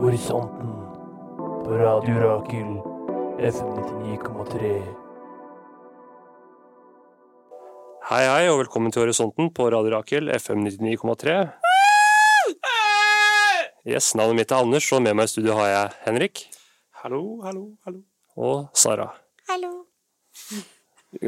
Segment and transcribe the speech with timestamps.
[0.00, 0.70] Horisonten
[1.64, 2.70] på Radio Rakel
[3.38, 4.70] FM 99,3.
[8.10, 11.59] Hei, hei, og velkommen til Horisonten på Radio Rakel, FM 99,3.
[13.88, 16.42] Yes, Navnet mitt er Anders, og med meg i studio har jeg Henrik
[17.00, 18.02] Hallo, hallo, hallo.
[18.36, 19.06] og Sara.
[19.48, 19.70] Hallo.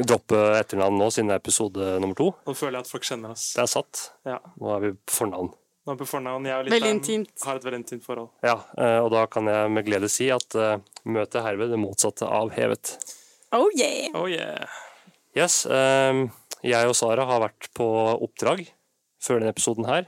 [0.05, 2.27] Droppe etternavn nå, siden det er episode nummer to.
[2.45, 3.47] Nå føler jeg at folk kjenner oss.
[3.57, 4.03] Det er satt.
[4.29, 4.37] Ja.
[4.61, 5.49] Nå er vi på fornavn.
[5.49, 6.45] Nå er vi på fornavn.
[6.45, 8.29] Jeg og lytteren har et veldig intimt forhold.
[8.45, 10.77] Ja, eh, og da kan jeg med glede si at eh,
[11.09, 12.93] møtet er herved det motsatte av hevet.
[13.57, 14.13] Oh yeah.
[14.13, 14.69] Oh yeah.
[15.33, 16.21] Yes, eh,
[16.69, 18.67] jeg og Sara har vært på oppdrag
[19.25, 20.05] før denne episoden her.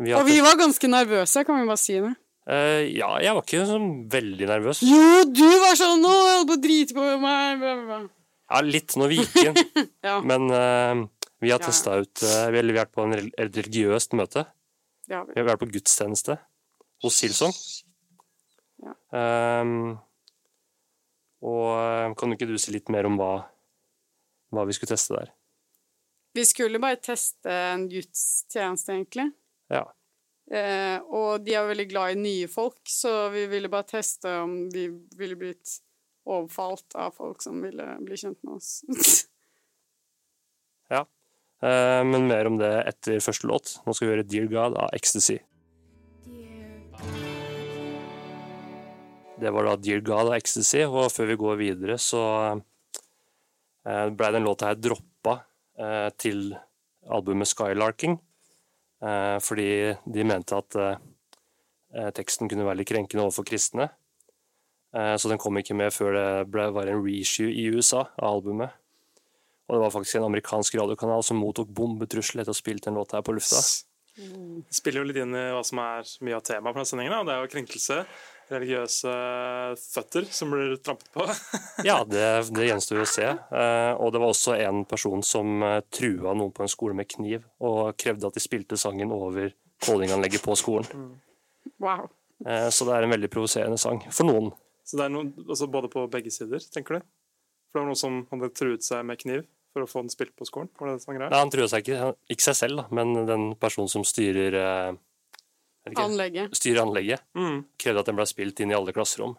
[0.00, 2.14] Vi Og vi var ganske nervøse, kan vi bare si det.
[2.48, 4.80] Uh, ja, jeg var ikke sånn veldig nervøs.
[4.82, 8.08] Jo, du var sånn 'Nå jeg holdt på å drite på meg'.
[8.50, 9.60] Ja, litt når vi gikk inn.
[10.08, 10.16] Ja.
[10.20, 11.06] Men uh,
[11.40, 11.66] vi har Ja.
[11.66, 14.46] testa ut uh, vi, har vært på en religiøst møte.
[15.08, 15.34] Ja, vi.
[15.34, 16.38] Vi har vært på gudstjeneste
[17.04, 17.54] hos Silsong.
[18.82, 18.96] Ja.
[19.62, 20.00] Um,
[21.42, 23.46] og kan ikke du si litt mer om hva,
[24.50, 25.30] hva vi skulle teste der?
[26.34, 29.28] Vi skulle bare teste en gudstjeneste, egentlig.
[29.72, 29.86] Ja.
[30.52, 34.66] Eh, og de er veldig glad i nye folk, så vi ville bare teste om
[34.72, 35.78] de ville blitt
[36.28, 38.74] overfalt av folk som ville bli kjent med oss.
[41.62, 43.76] Eh, men mer om det etter første låt.
[43.86, 45.38] Nå skal vi høre Dear God av Ecstasy.
[49.42, 52.24] Det var da Dear God av Ecstasy, og før vi går videre, så
[53.86, 55.38] eh, ble den låta her droppa
[55.78, 56.50] eh, til
[57.10, 58.18] albumet Skylarking,
[59.42, 61.00] fordi de mente at eh,
[61.96, 63.88] eh, teksten kunne være litt krenkende overfor kristne.
[64.94, 68.36] Eh, så den kom ikke med før det ble, var en reissue i USA av
[68.36, 68.76] albumet.
[69.66, 72.98] Og det var faktisk en amerikansk radiokanal som mottok bombetrusler etter å ha spilt en
[73.00, 73.62] låt her på lufta.
[74.12, 77.14] Det spiller jo litt inn i hva som er mye av temaet på denne sendingen.
[77.16, 78.00] og Det er jo krenkelse.
[78.52, 79.12] Religiøse
[79.80, 81.26] føtter som blir trampet på.
[81.88, 82.24] Ja, det,
[82.54, 83.28] det gjenstår jo å se.
[83.32, 87.08] Eh, og det var også en person som eh, trua noen på en skole med
[87.10, 91.14] kniv, og krevde at de spilte sangen over callinganlegget på skolen.
[91.82, 92.10] wow.
[92.46, 94.52] Eh, så det er en veldig provoserende sang for noen.
[94.86, 97.10] Så det er noen, altså både på begge sider, tenker du?
[97.70, 100.34] For det var noen som hadde truet seg med kniv for å få den spilt
[100.36, 100.68] på skolen?
[100.78, 101.30] Var det det som var greia?
[101.32, 104.90] Nei, han trua seg ikke, ikke seg selv, da, men den personen som styrer eh,
[104.92, 105.00] er det ikke?
[105.96, 106.54] Anlegget.
[106.56, 107.64] Styre anlegget, Mm.
[107.78, 109.36] krevde at den ble spilt inn i alle klasserom.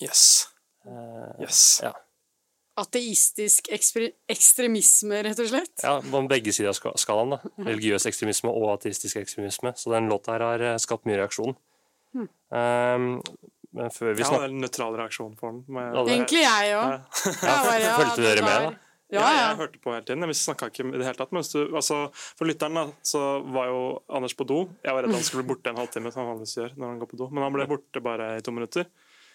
[0.00, 0.48] Yes.
[0.86, 1.80] Uh, Yes.
[1.82, 1.92] ja.
[2.80, 3.68] Ateistisk
[4.32, 5.82] ekstremisme, rett og slett.
[5.84, 7.30] ja, på begge sider av ska- skalaen.
[7.30, 7.38] da.
[7.58, 9.74] Religiøs ekstremisme og ateistisk ekstremisme.
[9.76, 11.54] Så den låta her har eh, skapt mye reaksjon.
[12.14, 12.28] Mm.
[12.50, 13.22] Um,
[13.72, 15.64] men før vi Ja, det er en nøytral reaksjon for den.
[15.68, 17.04] Men- Egentlig jeg òg.
[17.42, 17.98] Ja.
[17.98, 18.74] Fulgte dere med, da?
[19.12, 20.24] Ja, Ja, jeg hørte på hele tiden.
[20.26, 21.32] Vi snakka ikke i det hele tatt.
[21.32, 23.20] Men hvis du, altså, for lytteren da, så
[23.52, 24.62] var jo Anders på do.
[24.82, 26.98] Jeg var redd han skulle bli borte en halvtime, som han vanligvis gjør når han
[27.02, 27.28] går på do.
[27.30, 28.88] Men han ble borte bare i to minutter.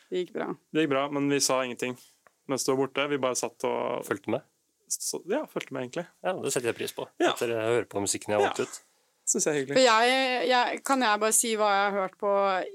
[0.09, 0.47] Det gikk bra.
[0.73, 1.97] Det gikk bra, men vi sa ingenting
[2.47, 3.05] mens du var borte.
[3.11, 4.41] Vi bare satt og fulgte med.
[4.89, 6.05] så, Ja, fulgte med, egentlig.
[6.23, 7.05] Ja, Det setter jeg pris på.
[7.19, 7.33] Ja.
[7.33, 8.63] Etter å høre på musikken jeg har valgt Ja.
[8.65, 8.81] ut.
[9.27, 9.83] Synes jeg er For hyggelig.
[9.83, 12.31] jeg, jeg, kan jeg bare si hva jeg har hørt på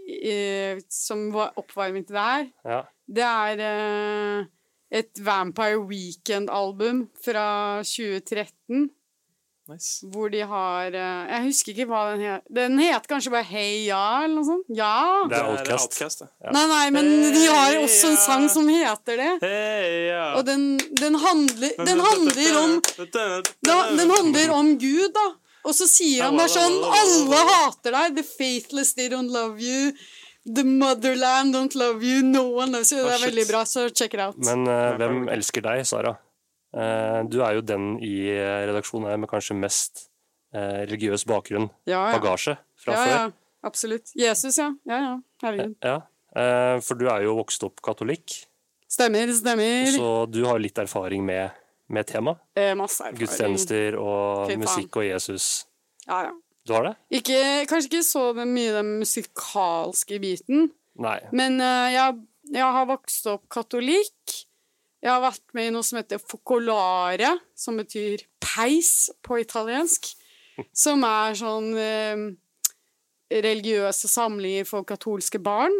[0.06, 2.50] i, som var oppvarming til det her?
[2.68, 2.82] Ja.
[3.08, 4.44] Det er eh,
[4.92, 7.44] et Vampire Weekend-album fra
[7.86, 8.90] 2013,
[9.70, 10.02] Nice.
[10.10, 12.42] hvor de har eh, Jeg husker ikke hva den het.
[12.50, 14.66] Den het kanskje bare Hey Ja, eller noe sånt?
[14.74, 15.22] Ja?
[15.30, 15.46] Det er.
[15.78, 16.24] Outcast.
[16.42, 16.50] Ja.
[16.52, 19.30] Nei, nei, men de har også en sang som heter det.
[19.44, 20.24] Hey, ja.
[20.40, 20.66] Og den,
[20.98, 25.28] den handler Den handler om den, den handler om Gud, da.
[25.62, 28.18] Og så sier han bare sånn Alle hater deg.
[28.18, 29.92] The faithless, they don't love you.
[30.44, 32.22] The motherland don't love you.
[32.26, 32.98] No one loves you.
[32.98, 34.36] Det Oh, er veldig bra, så check it out.
[34.42, 36.16] Men uh, hvem elsker deg, Sara?
[36.74, 40.06] Uh, du er jo den i eh, redaksjonen her med kanskje mest
[40.56, 42.16] uh, religiøs bakgrunn, Ja, ja.
[42.18, 43.12] bagasje, fra ja, før.
[43.12, 43.24] ja.
[43.62, 44.10] Absolutt.
[44.18, 44.70] Jesus, ja.
[44.88, 45.12] Ja, ja.
[45.44, 45.76] Herregud.
[45.84, 45.98] Ja,
[46.34, 48.40] eh, For du er jo vokst opp katolikk,
[48.90, 49.86] Stemmer, stemmer.
[49.94, 51.52] så du har litt erfaring med,
[51.88, 52.40] med temaet.
[52.58, 53.20] Eh, masse erfaring.
[53.22, 54.64] Gudstjenester og Fy faen.
[54.64, 55.46] musikk og Jesus.
[56.08, 56.32] Ja, ja.
[56.66, 56.94] Du har det?
[57.18, 57.38] Ikke,
[57.70, 60.68] kanskje ikke så mye den musikalske biten,
[61.02, 61.18] Nei.
[61.34, 62.20] men uh, jeg,
[62.54, 64.36] jeg har vokst opp katolikk.
[65.02, 70.12] Jeg har vært med i noe som heter focolare, som betyr peis på italiensk.
[70.76, 72.24] Som er sånn eh,
[73.32, 75.72] religiøse samlinger for katolske barn.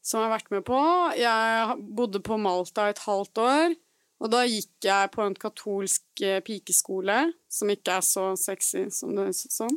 [0.00, 0.78] Som jeg har vært med på.
[1.20, 3.76] Jeg bodde på Malta et halvt år.
[4.22, 7.18] Og da gikk jeg på en katolsk eh, pikeskole,
[7.52, 9.76] som ikke er så sexy som det høres ut som.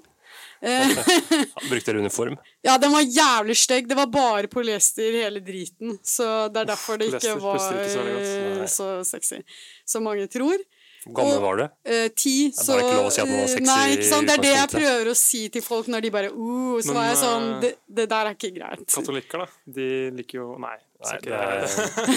[0.61, 0.95] Eh,
[1.69, 2.37] Brukte dere uniform?
[2.61, 3.89] ja, den var jævlig stygg.
[3.89, 5.97] Det var bare polyester hele driten.
[6.03, 9.41] Så det er derfor det ikke var ikke så eh, så sexy
[9.85, 10.59] som mange tror.
[11.05, 11.63] Hvor gammel var du?
[11.87, 14.09] Eh, ti, er så bare ikke lov å si at man var sexy Nei, ikke
[14.09, 14.27] sant.
[14.27, 16.97] Det er det jeg prøver å si til folk når de bare uh, Så Men,
[16.99, 18.85] var jeg sånn det, det der er ikke greit.
[18.91, 19.63] Katolikker, da.
[19.79, 19.89] De
[20.19, 20.75] liker jo Nei.
[20.99, 21.63] Nei, det er,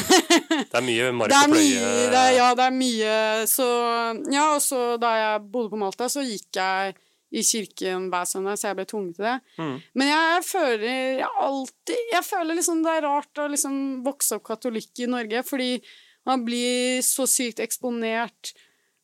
[0.73, 2.23] det er mye mark og pløye.
[2.35, 3.13] ja, det er mye
[3.47, 3.67] Så
[4.35, 6.97] Ja, og så da jeg bodde på Malta, så gikk jeg
[7.33, 9.37] i kirken hver søndag, så jeg ble tvunget til det.
[9.57, 9.77] Mm.
[9.97, 10.89] Men jeg føler
[11.23, 15.45] jeg alltid Jeg føler liksom det er rart å liksom vokse opp katolikk i Norge,
[15.47, 15.71] fordi
[16.29, 18.53] man blir så sykt eksponert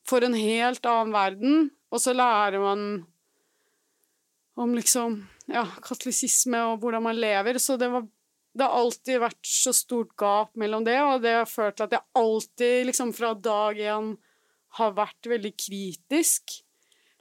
[0.09, 2.85] for en helt annen verden, og så lærer man
[4.59, 7.59] om liksom ja, katolisisme og hvordan man lever.
[7.63, 8.07] Så det, var,
[8.56, 11.97] det har alltid vært så stort gap mellom det, og det har ført til at
[11.99, 14.15] jeg alltid, liksom fra dag én,
[14.79, 16.59] har vært veldig kritisk.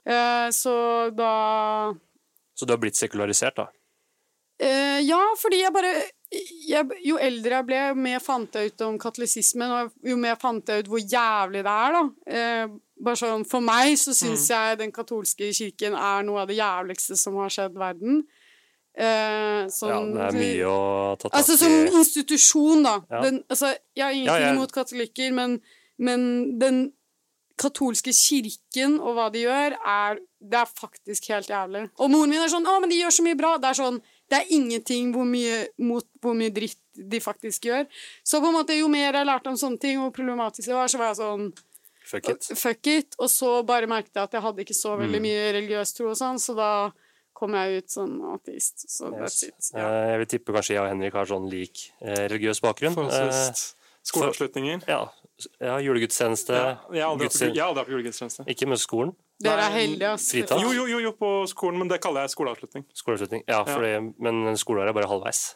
[0.08, 0.76] Eh, så
[1.16, 1.94] da
[2.54, 3.68] Så du har blitt sekularisert, da?
[4.58, 5.92] Eh, ja, fordi jeg bare
[6.32, 10.36] jeg, Jo eldre jeg ble, jo mer fant jeg ut om katolisismen, og jo mer
[10.40, 12.02] fant jeg ut hvor jævlig det er, da.
[12.26, 16.58] Eh, bare sånn, For meg så syns jeg den katolske kirken er noe av det
[16.58, 18.24] jævligste som har skjedd verden.
[18.98, 22.96] Eh, Ja, sånn, det er mye å ta tak Altså som institusjon, da.
[23.10, 23.20] Ja.
[23.22, 24.54] Den, altså, jeg har ingenting Ja, ja.
[24.56, 25.60] imot katolikker, men,
[25.98, 26.80] men den
[27.58, 31.84] katolske kirken og hva de gjør, er, det er faktisk helt jævlig.
[31.98, 34.00] Og moren min er sånn 'Å, men de gjør så mye bra.' Det er sånn
[34.30, 37.86] Det er ingenting hvor mye, mot hvor mye dritt de faktisk gjør.
[38.22, 40.86] Så på en måte, jo mer jeg lærte om sånne ting, hvor problematisk det var,
[40.86, 41.52] så var jeg sånn
[42.04, 42.44] Fuck it.
[42.56, 43.14] Fuck it.
[43.18, 45.00] Og så bare merket jeg at jeg hadde ikke så Mm.
[45.06, 46.92] veldig mye religiøs tro og sånn, så da
[47.38, 48.84] kom jeg ut som ateist.
[48.90, 49.70] Så that's it.
[49.74, 49.84] Ja.
[49.86, 52.96] Eh, Jeg vil tippe kanskje jeg og Henrik har sånn lik eh, religiøs bakgrunn.
[52.96, 53.74] Eh, Forholdsvis
[54.08, 54.82] skoleavslutninger.
[54.88, 55.00] ja,
[55.60, 56.54] ja, julegudstjeneste.
[56.56, 58.46] Ja, jeg har aldri på julegudstjeneste.
[58.50, 59.14] Ikke med skolen.
[59.38, 60.32] Dere er heldige, ass.
[60.34, 62.84] Jo, jo, jo, jo, på skolen, men det kaller jeg skoleavslutning.
[62.96, 63.44] Skoleavslutning.
[63.46, 65.54] Ja, fordi, men skoleåret er bare halvveis.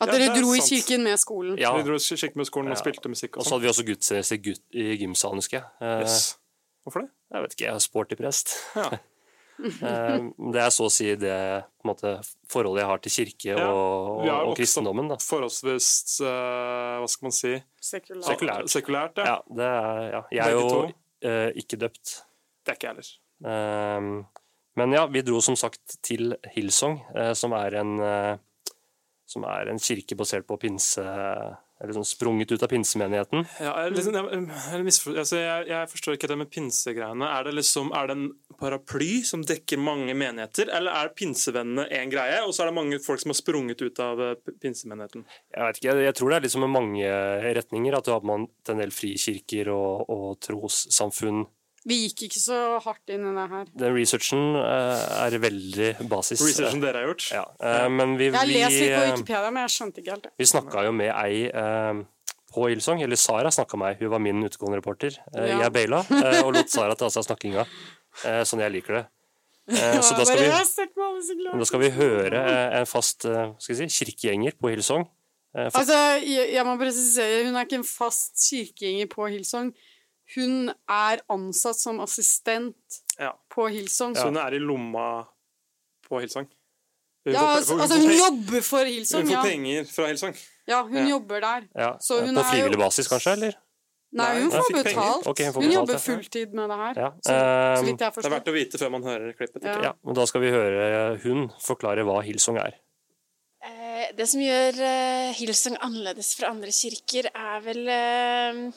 [0.00, 1.56] At dere ja, dro dro i kirken med skolen.
[1.56, 2.82] Ja, Vi dro i kirken med skolen og Ja.
[2.82, 3.54] spilte musikk Og og så sånn.
[3.56, 5.64] hadde vi også gudstjeneste i gymsalen, husker jeg.
[5.80, 6.36] Eh, Yes.
[6.84, 7.10] Hvorfor det?
[7.32, 8.52] Jeg vet ikke, jeg er sporty prest.
[8.76, 8.90] Ja.
[9.56, 11.32] Eh, Det er så å si det
[11.80, 12.12] på en måte,
[12.52, 15.08] forholdet jeg har til kirke Ja, og, og, og kristendommen.
[15.12, 15.18] Da.
[15.22, 15.88] Forholdsvis
[16.20, 17.52] eh, Hva skal man si?
[17.80, 18.26] Sekulært.
[18.28, 18.72] Sekulært.
[18.72, 19.36] Sekulært, ja.
[19.36, 20.22] Ja, det er, ja.
[20.38, 20.82] Jeg er jo
[21.30, 22.18] eh, ikke døpt.
[22.66, 23.12] Det er ikke jeg heller.
[23.52, 24.10] Ehm,
[24.76, 27.92] men ja, vi dro som sagt til Hillsong, uh, som er en
[29.26, 31.02] som er en kirke basert på pinse...
[31.76, 33.42] Eller liksom sprunget ut av pinsemenigheten.
[33.60, 37.28] Ja, liksom, jeg, misfor, altså, jeg, jeg forstår ikke det med pinsegreiene.
[37.28, 42.08] Er det liksom, er det en paraply som dekker mange menigheter, eller er pinsevennene én
[42.12, 45.26] greie, og så er det mange folk som har sprunget ut av eh, pinsemenigheten?
[45.52, 47.12] Jeg vet ikke, jeg, jeg tror det er liksom med mange
[47.60, 47.98] retninger.
[47.98, 51.44] At du har på en del frikirker og, og trossamfunn.
[51.86, 53.68] Vi gikk ikke så hardt inn i det her.
[53.78, 56.42] Den researchen uh, er veldig basis.
[56.42, 57.28] Researchen dere har gjort?
[57.30, 60.02] Ja, Uh, men vi, Jeg har ikke lest litt på eh, Wikipedia, men jeg skjønte
[60.02, 60.32] ikke helt det.
[60.42, 62.00] Vi snakka jo med ei uh,
[62.56, 65.14] på Ilsong, eller Sara snakka med meg, hun var min utegående reporter.
[65.36, 65.60] Eh, Ja.
[65.66, 67.66] Jeg baila eh, og lot Sara ta seg av snakkinga,
[68.24, 69.04] eh, sånn jeg liker det.
[69.66, 73.88] Eh, så da skal, vi, da skal vi høre eh, en fast eh, skal si,
[74.00, 75.06] kirkegjenger på Hillsong.
[75.56, 79.70] Eh, Altså, jeg, jeg må presisere, hun er ikke en fast kirkegjenger på Hillsong.
[80.34, 82.74] Hun er ansatt som assistent
[83.18, 83.32] Ja.
[83.52, 84.16] på Hillsong.
[84.16, 85.26] Så hun er i lomma
[86.08, 86.48] på Hillsong?
[87.26, 89.42] Hun ja får- altså, altså, hun jobber for Hun får ja.
[89.42, 90.34] penger fra Hillsong?
[90.66, 90.82] ja.
[90.82, 91.06] Hun Ja.
[91.08, 91.62] jobber der.
[91.76, 93.32] ja, så hun på jo- frivillig basis, kanskje?
[93.32, 93.54] eller?
[94.12, 95.26] Nei, hun får betalt.
[95.26, 95.98] Okay, hun får hun betalt, jobber ja.
[95.98, 96.94] fulltid med det her.
[96.96, 97.10] Ja.
[97.10, 99.62] Så, så eh, vidt jeg Det er verdt å vite før man hører klippet.
[99.64, 99.82] Ja.
[99.82, 102.74] ja, men da skal vi høre hun forklare hva Hillsong er.
[103.62, 108.72] Eh, Det som gjør eh, Hillsong annerledes fra andre kirker, er vel eh,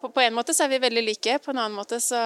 [0.00, 2.20] på, på en måte så er vi veldig like, på en annen måte så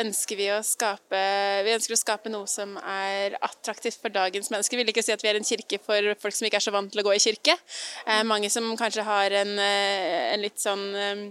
[0.00, 1.22] ønsker vi å skape
[1.66, 4.78] Vi ønsker å skape noe som er attraktivt for dagens mennesker.
[4.78, 6.74] Vi vil ikke si at vi er en kirke for folk som ikke er så
[6.74, 7.58] vant til å gå i kirke.
[8.06, 11.28] Eh, mange som kanskje har en, eh, en litt sånn eh,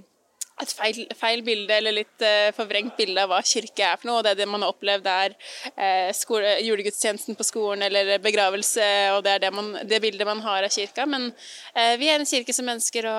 [0.58, 4.18] et feil, feil bilde eller litt uh, forvrengt bilde av hva kirke er for noe.
[4.20, 5.36] og Det er det man har opplevd er
[5.78, 10.66] uh, julegudstjenesten på skolen eller begravelse, og det er det, man, det bildet man har
[10.66, 11.06] av kirka.
[11.10, 13.18] Men uh, vi er en kirke som ønsker å,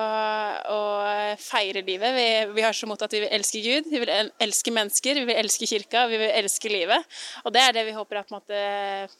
[0.75, 0.81] å
[1.39, 2.17] feire livet.
[2.17, 2.27] Vi,
[2.57, 4.11] vi har så mot at vi vil elske Gud, vi vil
[4.43, 7.19] elske mennesker, vi vil elske kirka, vi vil elske livet.
[7.45, 8.63] Og det er det vi håper at måte,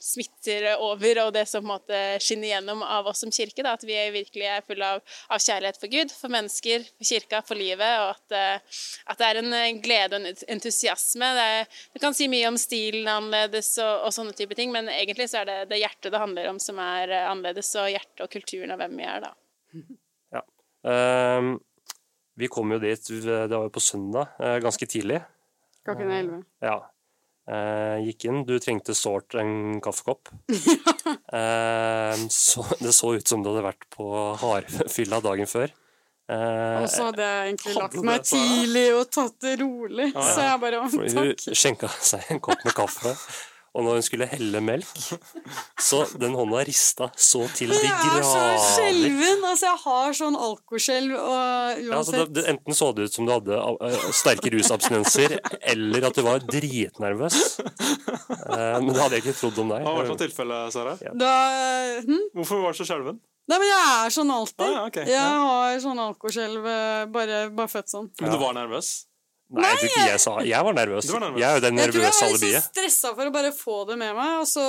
[0.04, 3.64] smitter over, og det som måte skinner gjennom av oss som kirke.
[3.64, 7.44] Da, at vi virkelig er fulle av, av kjærlighet for Gud, for mennesker, for kirka,
[7.48, 7.96] for livet.
[8.04, 11.32] og at, eh, at det er en eh, glede og en entusiasme.
[11.38, 14.74] Det, er, det kan si mye om stilen er annerledes og, og sånne type ting,
[14.76, 17.90] men egentlig så er det det hjertet det handler om som er eh, annerledes, og
[17.94, 19.34] hjertet og kulturen av hvem vi er, da.
[20.88, 21.58] Ehm,
[22.40, 25.18] vi kom jo dit, det var jo på søndag, ganske tidlig.
[25.84, 26.38] Klokken elleve.
[26.64, 26.78] Ja.
[27.50, 28.44] Uh, gikk inn.
[28.46, 30.30] Du trengte sårt en kaffekopp.
[30.54, 34.10] uh, så, det så ut som du hadde vært på
[34.44, 35.74] hardfylla dagen før.
[36.30, 40.12] Eh, Og så hadde jeg egentlig lagt meg tidlig og tatt det rolig.
[40.14, 40.34] Ja, ja.
[40.36, 41.48] Så jeg bare takk.
[41.48, 43.16] hun skjenka seg en kopp med kaffe.
[43.78, 44.88] Og når hun skulle helle melk,
[45.78, 48.64] så den hånda rista så til de Jeg er så grader.
[48.66, 49.44] skjelven.
[49.46, 53.30] Altså, jeg har sånn alkoskjelv og Ja, altså, det, det, enten så det ut som
[53.30, 55.38] du hadde eh, sterke rusabstinenser,
[55.76, 57.38] eller at du var dritnervøs.
[58.50, 59.86] Uh, men det hadde jeg ikke trodd om deg.
[59.86, 60.98] Hva var det for tilfelle, Sara?
[61.14, 61.34] da,
[62.10, 62.26] hm?
[62.42, 63.22] Hvorfor var du så skjelven?
[63.50, 64.62] Nei, men jeg er sånn alltid.
[64.62, 64.96] Ah, ja, ok.
[65.02, 65.28] Jeg Ja.
[65.42, 68.12] har sånn alkoskjelv, eh, bare, bare født sånn.
[68.22, 69.06] Men du var nervøs?
[69.50, 71.06] Nei, jeg tror ikke jeg sa Jeg var nervøs.
[71.10, 71.40] Du var nervøs.
[71.42, 72.62] Jeg er jo det Jeg tror jeg var litt alibiet.
[72.62, 74.66] så stressa for å bare få det med meg, og så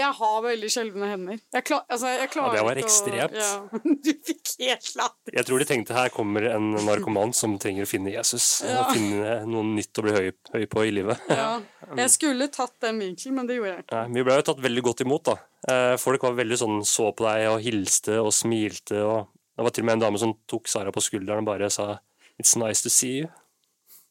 [0.00, 1.40] Jeg har veldig sjeldne hender.
[1.52, 3.36] Jeg, klar, altså, jeg klarer det var ekstremt.
[3.36, 3.82] å ja.
[4.06, 5.36] Du fikk helt latter.
[5.36, 8.48] Jeg tror de tenkte her kommer en narkoman som trenger å finne Jesus.
[8.64, 8.86] Ja.
[8.86, 11.20] Og finne noe nytt å bli høy, høy på i livet.
[11.28, 11.60] Ja.
[12.00, 14.00] Jeg skulle tatt den vinkelen, men det gjorde jeg ikke.
[14.00, 15.36] Nei, vi ble jo tatt veldig godt imot, da.
[15.68, 19.04] Eh, Folk var veldig sånn, så på deg og hilste og smilte.
[19.04, 21.68] og Det var til og med en dame som tok Sara på skulderen og bare
[21.70, 21.98] sa
[22.40, 23.28] It's nice to see you.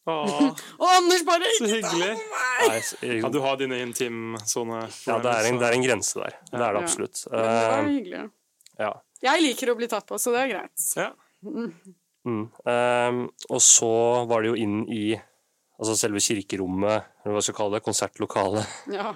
[0.07, 0.41] Åh,
[0.79, 2.11] Og Anders bare så hyggelig.
[2.67, 4.83] Nei, så- Ja, du har dine intimsone.
[5.07, 6.35] ja, det er, en, det er en grense der.
[6.51, 6.83] Det er det Ja.
[6.83, 7.25] absolutt.
[7.31, 8.31] Men det var Eh, hyggelig.
[8.79, 8.93] ja.
[9.23, 10.95] Jeg liker å bli tatt på, så det er greit.
[10.95, 11.11] Ja.
[11.43, 12.49] Mm.
[12.65, 15.15] Um, og så var det jo inn i
[15.79, 19.11] altså selve kirkerommet, eller hva skal vi kalle det, konsertlokalet, Ja.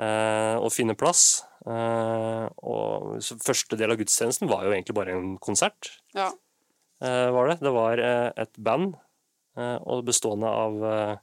[0.00, 1.42] uh, og finne plass.
[1.66, 6.30] Uh, og så første del av gudstjenesten var jo egentlig bare en konsert, ja.
[7.02, 7.60] Uh, var det.
[7.60, 7.98] Det var
[8.36, 8.94] et band,
[9.56, 11.16] og bestående av eh,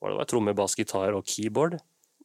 [0.00, 1.78] hva det var, trommer, bass, gitar og keyboard.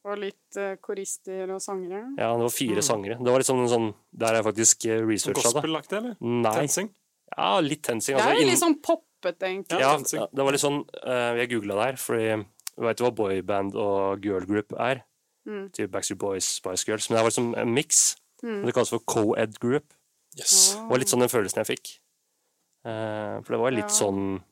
[0.05, 2.03] Og litt eh, korister og sangere.
[2.17, 2.87] Ja, det var fire Mm.
[2.87, 3.17] sangere.
[3.17, 5.53] Det var litt sånn, sånn Der er jeg faktisk eh, researcha det.
[5.53, 6.15] Gospel-aktig, eller?
[6.21, 6.53] Nei.
[6.59, 6.89] Tensing?
[7.37, 8.15] Ja, litt tensing.
[8.17, 9.79] Det Altså, er litt sånn poppete, egentlig.
[9.81, 12.45] Ja, ja, det var litt sånn eh, Jeg googla der, fordi
[12.77, 15.03] du veit hva boyband og girlgroup er?
[15.47, 15.71] Mm.
[15.73, 17.09] Typ Backstreet Boys, Spice Girls.
[17.09, 18.15] Men det var liksom en miks.
[18.43, 18.63] Mm.
[18.65, 19.93] Det kalles for co-ed group.
[20.37, 20.75] Yes.
[20.75, 21.99] Det var litt sånn den følelsen jeg fikk.
[22.85, 23.97] Eh, for det var litt Ja.
[24.05, 24.43] sånn eh,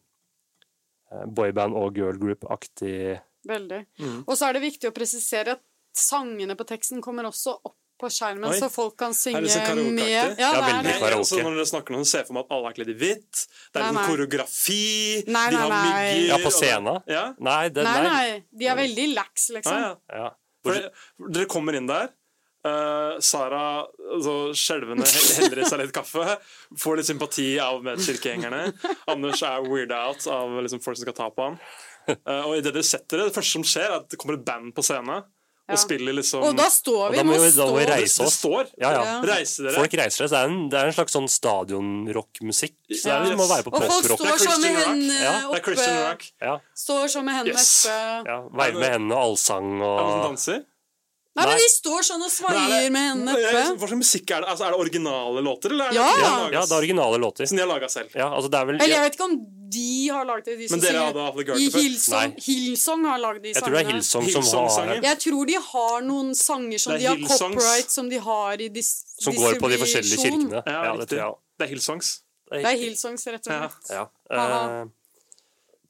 [1.27, 3.81] boyband og girl group-aktig Veldig.
[3.99, 4.19] Mm.
[4.23, 5.63] Og så er det viktig å presisere at
[5.99, 8.55] sangene på teksten kommer også opp på skjermen, Oi.
[8.59, 10.07] så folk kan synge det sånn med.
[10.09, 10.93] Ja, det er veldig det.
[10.99, 11.19] Karaoke.
[11.19, 13.43] altså, når dere snakker om ser for meg at alle er kledd i hvitt.
[13.43, 14.05] Det er Nei, nei.
[14.09, 14.79] koreografi.
[15.27, 16.23] Nei, de nei, har mygger.
[16.31, 16.51] Ja, på
[16.93, 17.11] og?
[17.13, 18.25] Ja, Nei, det, Nei, nei,
[18.63, 19.75] de er veldig lax, liksom.
[19.77, 20.23] ah, ja.
[20.23, 20.31] Ja.
[20.63, 22.09] For dere kommer inn der.
[22.65, 23.63] Eh, Sara
[24.13, 26.37] altså, skjelvende heller i seg litt kaffe.
[26.79, 28.73] Får litt sympati av medkirkegjengerne.
[29.07, 31.59] Anders er weird out av liksom, folk som skal ta på ham.
[32.03, 34.43] Uh, og idet dere setter det, det første som skjer, er at det kommer et
[34.43, 35.23] band på scenen
[35.63, 35.71] Ja.
[35.71, 37.17] og spiller liksom Og da står Og vi.
[37.17, 37.87] da må må vi- da må vi stå.
[37.87, 38.33] det, reise oss.
[38.41, 38.65] står.
[38.83, 39.13] Ja, ja.
[39.23, 39.77] Reise dere.
[39.79, 40.29] Folk reiser seg.
[40.33, 42.75] Det er en, det er en slags sånn stadionrockmusikk.
[42.91, 43.23] Så Ja.
[43.23, 44.03] det må være på Og folk.
[44.03, 46.09] Det står sånn med hendene Ja, Det Christian oppe.
[46.11, 46.23] rock.
[46.41, 47.85] Ja, Står sånn med hendene Yes.
[47.87, 48.27] oppe.
[48.27, 48.41] ja.
[48.51, 50.65] Veive med hendene og allsang Er det noen som danser?
[51.33, 53.61] Nei, men de står sånn og er svaier med hendene oppe.
[53.81, 54.49] Hva slags musikk er det?
[54.53, 56.09] Altså, er det originale låter, eller er det Ja.
[56.13, 57.47] de ja, laget- det er originale låter.
[57.47, 58.09] som de har laga selv?
[58.13, 59.37] Ja, altså det er vel Eller jeg vet ikke om
[59.73, 61.79] de har lagd det, de Men dere hadde aldri hørt det før?
[61.81, 63.57] Hillsong, Hillsong har lagd de sangene.
[63.57, 66.93] Jeg tror det er Hillsong, Hillsong som har Jeg tror de har noen sanger som
[66.93, 67.55] de har Hillsongs.
[67.57, 70.61] copyright, som de har i dis Som går på de forskjellige kirkene.
[70.67, 72.19] Ja, Ja, det tror jeg Det er Hillsongs.
[72.51, 73.89] Det er Hillsongs, rett og slett.
[73.89, 74.05] Ja.
[74.29, 74.83] Ja.
[74.83, 74.89] Uh,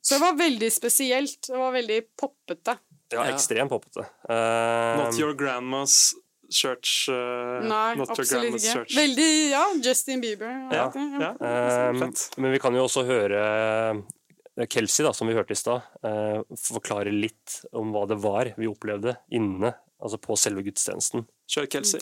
[0.01, 1.41] Så det var veldig spesielt.
[1.47, 2.79] Det var veldig poppete.
[3.13, 3.33] Ja, Ja.
[3.35, 4.05] ekstremt poppete.
[4.29, 6.13] Uh, Not your grandma's
[6.53, 7.07] church.
[7.09, 8.73] uh, Nei, not your absolutt grandma's ikke.
[8.73, 8.95] church.
[8.97, 10.51] Veldig Ja, Justin Bieber.
[10.73, 11.31] Ja, Ja.
[11.39, 11.93] ja.
[11.99, 12.25] Fett.
[12.37, 13.39] men vi kan jo også høre
[14.57, 18.51] eh, Kelsey, da, som vi hørte i stad, uh, forklare litt om hva det var
[18.57, 21.25] vi opplevde inne, altså på selve gudstjenesten.
[21.49, 21.99] Kjør Kelsey.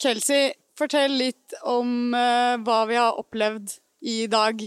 [0.00, 3.74] Kelsey, fortell litt om uh, hva vi har opplevd
[4.08, 4.62] i dag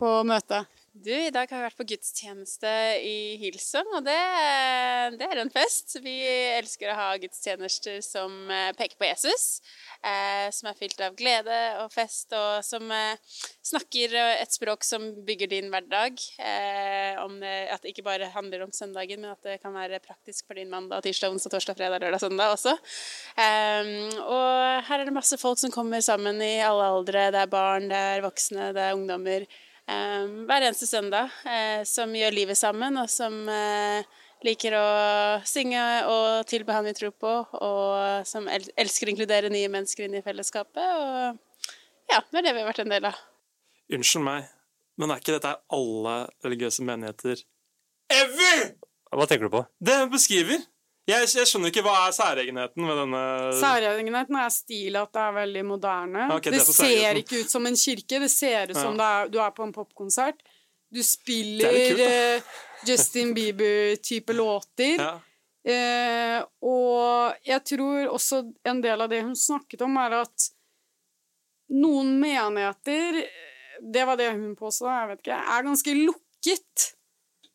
[0.00, 0.66] på møtet.
[0.94, 2.70] Du, I dag har vi vært på gudstjeneste
[3.02, 4.14] i Hillsong, og det,
[5.18, 5.96] det er en fest.
[6.04, 6.12] Vi
[6.54, 9.58] elsker å ha gudstjenester som eh, peker på Jesus,
[10.06, 13.18] eh, som er fylt av glede og fest, og som eh,
[13.66, 16.22] snakker eh, et språk som bygger din hverdag.
[16.38, 20.46] Eh, det, at det ikke bare handler om søndagen, men at det kan være praktisk
[20.46, 22.78] for din mandag, tirsdag, onsdag, torsdag, fredag, lørdag, søndag også.
[23.34, 27.32] Eh, og her er det masse folk som kommer sammen i alle aldre.
[27.34, 29.50] Det er barn, det er voksne, det er ungdommer
[29.86, 34.04] hver eneste søndag eh, som gjør livet sammen, og som eh,
[34.44, 34.86] liker å
[35.48, 40.18] synge og tilbe han vi tror på, og som elsker å inkludere nye mennesker inn
[40.18, 40.84] i fellesskapet.
[40.84, 41.72] Og
[42.12, 43.20] ja, det er det vi har vært en del av.
[43.94, 44.48] Unnskyld meg,
[45.00, 47.44] men er ikke dette alle religiøse menigheter
[48.12, 48.70] ever?
[49.14, 49.64] Hva tenker du på?
[49.84, 50.64] Det beskriver.
[51.04, 53.22] Jeg, jeg skjønner ikke hva er særegenheten ved denne
[53.60, 56.22] Særegenheten er stil at det er veldig moderne.
[56.32, 59.10] Okay, det det er ser ikke ut som en kirke, det ser ut som Ja.
[59.24, 60.40] er, du er på en popkonsert.
[60.94, 62.42] Du spiller er kult, eh,
[62.88, 64.96] Justin Bieber-type låter.
[64.96, 65.20] Ja.
[65.64, 70.50] Eh, og jeg tror også en del av det hun snakket om, er at
[71.72, 73.24] noen menigheter
[73.92, 76.84] Det var det hun påstod, jeg vet ikke, er ganske lukket.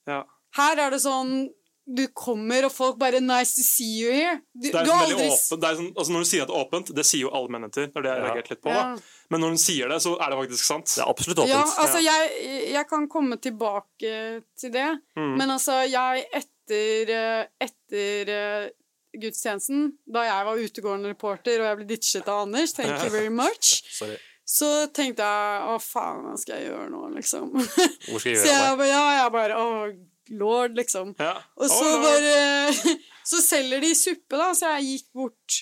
[0.05, 0.23] Ja.
[0.57, 1.47] Her er det sånn
[1.89, 4.35] Du kommer, og folk bare 'Nice to see you here'.
[4.53, 5.61] Du, Det er du aldri åpent.
[5.61, 7.49] Det er sånn, altså når du sier at det er åpent, det sier jo alle
[7.49, 7.87] menigheter.
[7.89, 8.69] Det er det jeg har reagerte litt på.
[8.69, 8.83] Ja.
[8.95, 9.01] da.
[9.31, 10.85] Men når hun sier det, så er det faktisk sant.
[10.85, 11.49] Det er absolutt åpent.
[11.49, 15.37] Ja, altså, jeg, jeg kan komme tilbake til det, Mm.
[15.37, 18.69] men altså, jeg etter, eh, etter eh,
[19.17, 23.29] gudstjenesten, da jeg var utegående reporter og jeg ble ditchet av Anders, thank you very
[23.29, 24.17] much, Sorry.
[24.45, 27.49] så tenkte jeg å faen, hva skal jeg gjøre nå, liksom?
[28.09, 28.87] Hvor skal jeg Så gjøre jeg Så det?
[28.93, 29.89] ja, jeg bare, å,
[30.29, 31.13] lord, liksom.
[31.19, 31.35] Ja.
[31.59, 32.95] Og så oh, bare
[33.29, 35.59] Så selger de suppe, da, så jeg gikk bort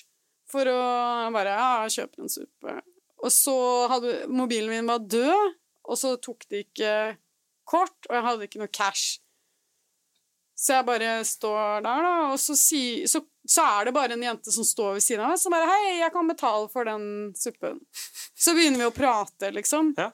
[0.48, 0.78] for å
[1.34, 2.78] bare Ja, kjøpe en suppe.
[3.18, 3.54] Og så
[3.90, 5.56] hadde mobilen min var død,
[5.88, 6.92] og så tok de ikke
[7.68, 9.18] kort, og jeg hadde ikke noe cash.
[10.58, 14.24] Så jeg bare står der, da, og så, si, så, så er det bare en
[14.26, 17.04] jente som står ved siden av meg, som bare 'Hei, jeg kan betale for den
[17.38, 17.78] suppen'.
[18.34, 19.92] Så begynner vi å prate, liksom.
[19.98, 20.10] Ja,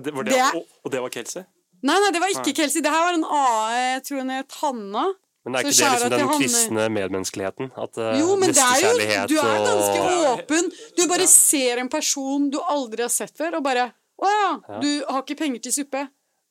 [0.00, 1.44] det var det, Det og, og det var Kelsey?
[1.82, 2.82] Nei, nei, det var ikke Kelsey.
[2.84, 5.04] Det her var en AE, jeg tror hun het Hanna.
[5.42, 7.70] Men er ikke Så det liksom den kristne medmenneskeligheten?
[7.74, 8.92] At uh, Jo, men det er jo
[9.26, 10.68] Du er ganske og åpen.
[10.94, 13.88] Du bare ser en person du aldri har sett før, og bare
[14.22, 14.78] Å ja, Ja.
[14.78, 16.04] du har ikke penger til suppe.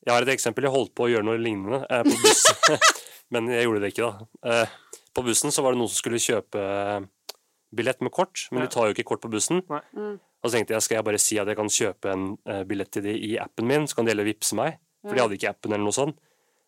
[0.03, 0.65] Jeg har et eksempel.
[0.67, 2.83] Jeg holdt på å gjøre noe lignende eh, på bussen.
[3.31, 4.27] Men jeg gjorde det ikke, da.
[4.51, 4.75] Eh,
[5.15, 6.99] på bussen så var det noen som skulle kjøpe eh,
[7.71, 8.67] billett med kort, men Ja.
[8.67, 9.61] du tar jo ikke kort på bussen.
[9.71, 9.79] Nei.
[9.95, 10.17] Mm.
[10.19, 12.91] Og så tenkte jeg skal jeg bare si at jeg kan kjøpe en eh, billett
[12.91, 14.81] til de i appen min, så kan de heller vippse meg.
[15.01, 16.19] For de hadde ikke appen eller noe sånt.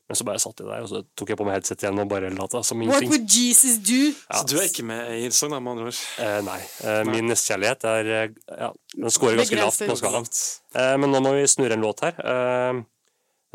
[0.09, 2.09] Men så bare satt jeg der, og så tok jeg på meg headset igjen og
[2.11, 4.11] bare lata som What would Jesus do?
[4.11, 4.41] Ja.
[4.41, 6.01] Så du er ikke med i Hillsong, da, med andre ord?
[6.19, 6.57] Eh, nei.
[6.83, 10.27] Eh, min nestekjærlighet er eh, Ja, den scorer ganske lavt på skalaen.
[10.75, 12.19] Eh, men nå må vi snurre en låt her.
[12.19, 12.83] Eh,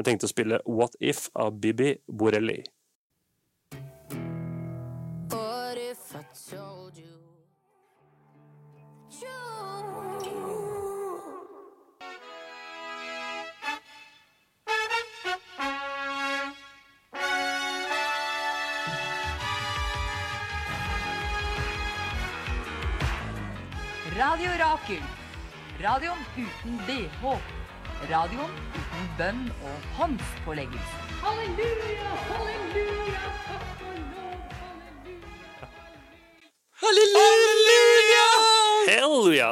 [0.01, 2.63] jeg tenkte å spille What If av Bibi Borelli.
[24.19, 25.03] Radio Rakel.
[25.79, 27.23] Radioen uten BH.
[28.11, 31.03] Radioen uten bønn og håndspåleggelse.
[31.21, 34.41] Halleluja, halleluja, takk og lov,
[36.83, 38.25] halleluja.
[38.89, 39.51] Halleluja!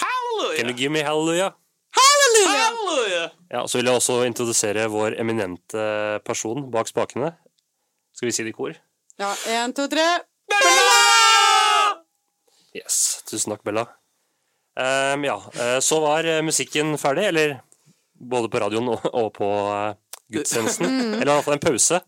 [0.00, 0.56] Hallelujah!
[0.56, 1.52] Can you give me halleluja?
[2.00, 2.56] Halleluja!
[2.64, 3.22] Halleluja!
[3.52, 5.84] Ja, Så vil jeg også introdusere vår eminente
[6.26, 7.36] person bak spakene.
[8.14, 8.74] Skal vi si det i kor?
[9.18, 10.08] Ja, én, to, tre.
[10.50, 12.02] Bella!
[12.74, 13.22] Yes.
[13.30, 13.86] Tusen takk, Bella.
[14.78, 17.60] Ehm, ja, eh, så var eh, musikken ferdig, eller
[18.18, 19.96] både på radioen og, på eh,
[20.34, 20.86] gudstjenesten.
[21.20, 22.00] eller i hvert fall en pause.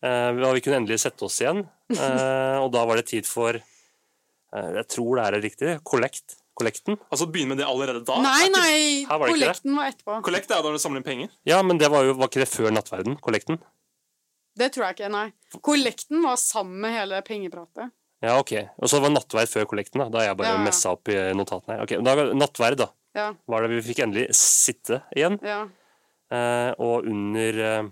[0.00, 4.68] Uh, vi kunne endelig sette oss igjen, Uh, og da var det tid for uh,
[4.76, 6.36] Jeg tror det er det riktig kollekt.
[6.54, 7.00] Kollekten.
[7.10, 8.20] Altså begynne med det allerede da?
[8.22, 8.76] Nei, nei,
[9.08, 10.20] Her var kollekten var etterpå.
[10.22, 11.32] Kollekt er da du samler inn penger?
[11.50, 13.18] Ja, men det var jo Var ikke det før nattverden?
[13.24, 13.58] Kollekten?
[14.60, 15.24] Det tror jeg ikke, nei.
[15.66, 17.90] Kollekten var sammen med hele pengepratet.
[18.22, 18.52] Ja, ok.
[18.78, 20.08] Og så var nattverd før kollekten, da.
[20.12, 20.64] Da har jeg bare Ja, ja.
[20.64, 21.82] messa opp i notatene her.
[21.86, 22.88] Ok, da, Nattverd, da.
[23.16, 25.38] Ja, Var det vi fikk endelig sitte igjen.
[25.42, 25.62] ja.
[26.30, 27.88] Eh, og under eh,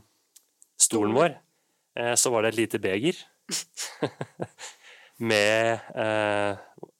[0.79, 1.33] stolen vår
[1.99, 3.17] eh, så var det et lite beger.
[5.19, 6.59] Med eh,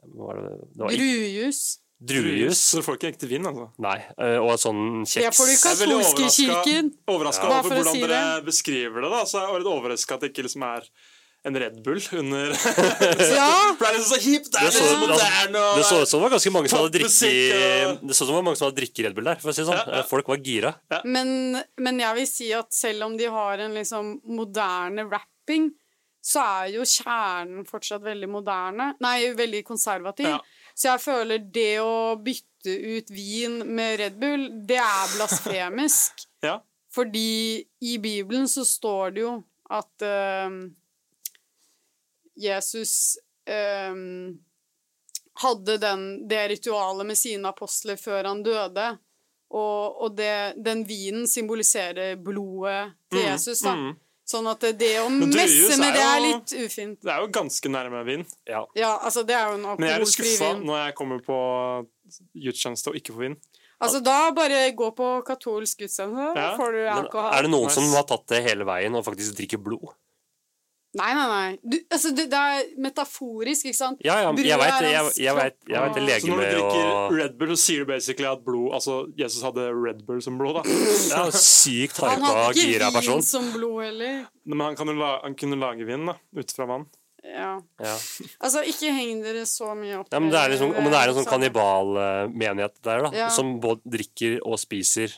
[0.09, 0.49] Hva var det?
[0.75, 1.61] det var ikke- Druejus.
[2.03, 2.59] druejus.
[2.59, 3.69] Så du får ikke ekte vin, altså?
[3.79, 3.99] Nei.
[4.19, 5.37] eh, og et sånn Det kjeks.
[5.39, 5.69] får du ikke.
[5.69, 6.91] Jeg er veldig Katolske overraska- kirken.
[7.09, 9.11] Overraska over hvordan si dere beskriver det.
[9.15, 10.83] da Så jeg var litt overraska at det ikke liksom er
[11.49, 12.53] en Red Bull under
[13.39, 13.49] Ja.
[13.75, 16.21] For det er liksom så hipt, det Det så, liksom moderne det så ut som
[16.21, 18.69] det var ganske mange som hadde drikket Det så ut som det var mange som
[18.69, 19.81] hadde drikket Red Bull der, for å si sånn.
[19.81, 20.05] Ja, ja.
[20.09, 20.73] Folk var gira.
[21.09, 25.71] Men, men jeg vil si at selv om de har en liksom moderne rapping,
[26.29, 28.93] så er jo kjernen fortsatt veldig moderne.
[29.05, 30.29] Nei, veldig konservativ.
[30.35, 30.41] Ja.
[30.79, 36.25] Så jeg føler det å bytte ut vin med Red Bull, det er blasfemisk.
[36.39, 36.61] Ja.
[36.95, 39.33] Fordi i Bibelen så står det jo
[39.75, 40.61] at ehm,
[42.39, 44.39] Jesus um,
[45.43, 48.89] hadde den, det ritualet med sine apostler før han døde.
[49.49, 53.63] Og, og det, den vinen symboliserer blodet til Mm, Jesus.
[53.65, 53.73] da.
[53.75, 53.97] mm.
[54.29, 56.99] Sånn at det, å messe med det er litt ufint.
[57.01, 58.27] Det er jo ganske nærme vin.
[58.45, 58.67] Ja.
[58.77, 61.39] Ja, altså det er jo en Men jeg er skuffa når jeg kommer på
[62.37, 63.39] gudstjeneste og ikke får vin.
[63.81, 66.51] Altså da bare gå på katolsk gudstjeneste, Ja.
[66.59, 67.33] får du alkohol.
[67.39, 69.95] er det noen som har tatt det hele veien og faktisk drikker blod?
[70.99, 71.59] Nei, nei, nei.
[71.63, 74.03] Du, altså, det, det er metaforisk, ikke sant?
[74.05, 74.93] Ja, ja, Brød jeg veit det.
[74.93, 77.85] Jeg, jeg vet, jeg vet det Så når du drikker og Red Bull, så sier
[77.85, 80.79] du basically at blod Altså, Jesus hadde Red Bull som blod, da.
[81.15, 83.23] ja, Sykt Han hadde ikke vin person.
[83.27, 84.25] som blod heller.
[84.49, 86.17] Men han, kan han kunne lage vin, da.
[86.39, 86.89] Ut fra vann.
[87.29, 87.59] Ja.
[87.83, 87.95] Ja.
[88.41, 91.11] Altså, ikke heng dere så mye opp Ja, men det er liksom, men det er
[91.11, 93.11] en sånn sånn- kannibalmenighet der, da.
[93.25, 93.29] Ja.
[93.35, 95.13] Som både drikker og spiser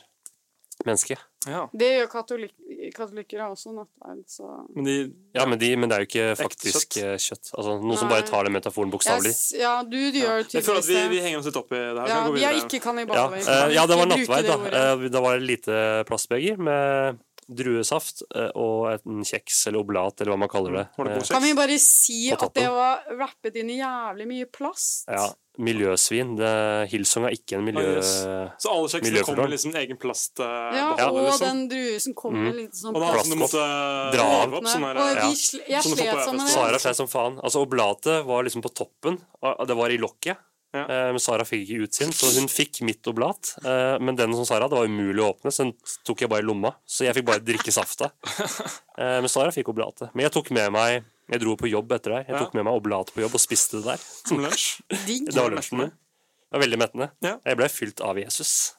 [0.85, 1.21] mennesket.
[1.49, 1.65] Ja.
[1.73, 2.51] Det gjør katolik
[2.95, 4.95] katolikker har også nattverd, så Men de
[5.37, 7.03] Ja, men, de, men det er jo ikke faktisk kjøtt.
[7.03, 7.51] eh, kjøtt.
[7.53, 9.31] Altså, noen som bare tar den metaforen bokstavelig.
[9.31, 11.79] Yes, Ja, du, du gjør Jeg føler at vi, vi henger oss litt opp i
[11.79, 12.11] det her.
[12.11, 14.57] Ja, vi er ikke ikke Ja, Uh, eh, ja, det var nattverd, da.
[14.57, 15.05] Uh.
[15.05, 15.75] Eh, Da var det lite
[16.07, 17.19] plastbeger med
[17.55, 20.87] druesaft eh, og en kjeks eller oblat, eller hva man kaller det.
[20.97, 25.05] God Eh, Kan vi bare si at det var rappet inn i jævlig mye plast?
[25.11, 25.27] Ja,
[25.61, 26.35] miljøsvin.
[26.39, 26.51] Det,
[26.93, 27.83] Hillsong er ikke en miljø...
[27.83, 28.11] Ah, yes.
[28.63, 31.45] Så alle kjeksene kommer kom med liksom egen plast eh, Ja, og liksom.
[31.47, 32.55] den druesen kommer Mm.
[32.55, 33.41] litt sånn sånn du plastkopp.
[33.43, 33.65] måtte
[34.15, 34.55] Dra av.
[34.71, 35.33] sånn Og vi
[35.73, 36.53] jeg slet sånn med det.
[36.55, 37.39] Sara slet som faen.
[37.43, 39.19] Altså, oblatet var liksom på toppen.
[39.67, 40.37] Det var i lokket.
[40.73, 40.85] Ja.
[40.87, 43.53] Eh, Men Sara fikk ikke ut sin, så hun fikk mitt oblat.
[43.65, 45.73] Eh, Men den som Sara hadde, var umulig å åpne, så den
[46.07, 46.73] tok jeg bare i lomma.
[46.87, 48.11] Så jeg fikk bare drikke safta.
[48.97, 50.13] Eh, Men Sara fikk oblatet.
[50.15, 52.25] Men jeg tok med meg Jeg dro på jobb etter deg.
[52.27, 54.01] Jeg tok med meg oblatet på jobb og spiste det der.
[54.27, 54.81] som lunsj.
[55.31, 55.91] Det var lunsjen min.
[55.91, 57.07] Det var veldig mettende.
[57.23, 57.37] Ja.
[57.47, 58.73] Jeg ble fylt av Jesus.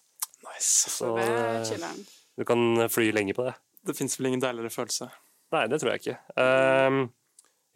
[0.44, 0.90] Nice.
[0.92, 1.88] Så er eh,
[2.36, 3.54] du kan fly lenge på det.
[3.88, 5.08] Det fins vel ingen deiligere følelse.
[5.52, 6.18] Nei, det tror jeg ikke.
[6.40, 7.00] Ehm,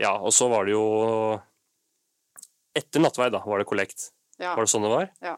[0.00, 0.84] ja, og så var det jo
[2.76, 4.10] Etter nattverd, da, var det kollekt.
[4.40, 4.52] Ja.
[4.54, 5.08] Var det sånn det var?
[5.24, 5.36] Ja.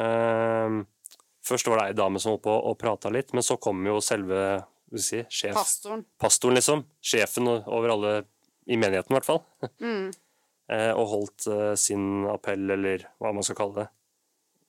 [0.00, 0.82] Um,
[1.46, 4.00] først var det ei dame som holdt på og prata litt, men så kom jo
[4.04, 4.40] selve
[4.90, 6.02] hva si, sjef, Pastoren.
[6.18, 6.82] pastoren, liksom.
[6.98, 8.14] Sjefen over alle
[8.66, 9.44] i menigheten, i hvert fall.
[9.80, 10.10] Mm.
[10.70, 13.86] Eh, og holdt uh, sin appell, eller hva man skal kalle det.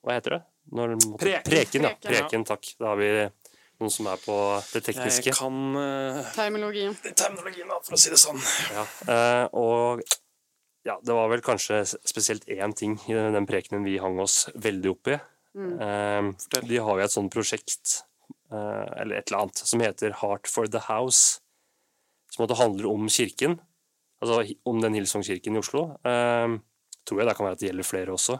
[0.02, 0.40] Hva heter det?
[0.74, 1.44] Når, Preken.
[1.46, 1.92] Preken, ja.
[1.94, 2.22] Preken, ja.
[2.24, 2.70] Preken, takk.
[2.80, 3.10] Da har vi
[3.82, 4.36] noen som er på
[4.72, 5.30] det tekniske.
[5.30, 6.96] Jeg kan uh, Terminologien.
[7.14, 8.38] terminologien, for å si det sånn.
[8.74, 10.02] Ja, eh, og
[10.86, 14.90] ja, det var vel kanskje spesielt én ting i den prekenen vi hang oss veldig
[14.90, 15.18] opp i.
[15.54, 16.30] Eh,
[16.66, 18.02] de har jo et sånt prosjekt,
[18.50, 21.40] eh, eller et eller annet, som heter Heart for the House.
[22.32, 23.58] Som at det handler om kirken,
[24.22, 25.90] altså om den Hillsong-kirken i Oslo.
[26.08, 26.58] Eh,
[27.04, 28.38] tror jeg det kan være at det gjelder flere også.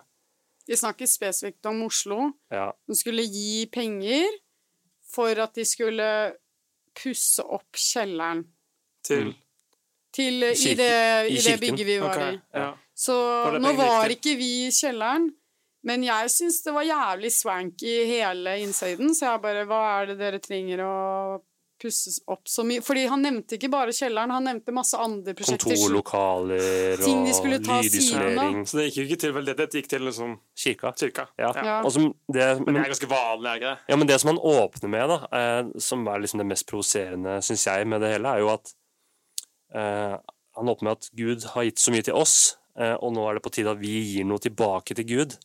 [0.67, 2.33] Vi snakker spesifikt om Oslo.
[2.51, 4.31] Ja, De skulle gi penger
[5.13, 6.07] for at de skulle
[6.95, 8.45] pusse opp kjelleren
[9.03, 9.33] Til
[10.13, 12.35] til, i, Kirken- det, i i det bygget vi var okay.
[12.35, 12.41] i.
[12.55, 12.73] ja.
[12.95, 15.31] Så Var nå var ikke vi i kjelleren,
[15.89, 20.19] men jeg syns det var jævlig swanky hele innsiden, så jeg bare Hva er det
[20.21, 20.93] dere trenger å
[21.83, 22.83] pusses opp så mye?
[22.85, 25.73] Fordi han nevnte ikke bare kjelleren, han nevnte masse andre prosjekter.
[25.73, 28.63] kontorlokaler Ting de og skulle ta lydisolering.
[28.69, 30.93] Så det gikk jo ikke til vel, det gikk til liksom Kirka.
[30.99, 31.27] kirka.
[31.41, 31.51] Ja.
[31.57, 31.81] Ja.
[31.83, 33.79] Og som det, Men det er ganske vanlig, er ikke det?
[33.89, 37.41] Ja, men det som han åpner med, da, eh, som er liksom det mest provoserende,
[37.43, 38.82] syns jeg, med det hele, er jo at eh,
[39.73, 43.35] han åpner med at Gud har gitt så mye til oss, eh, og nå er
[43.39, 45.39] det på tide at vi gir noe tilbake til Gud.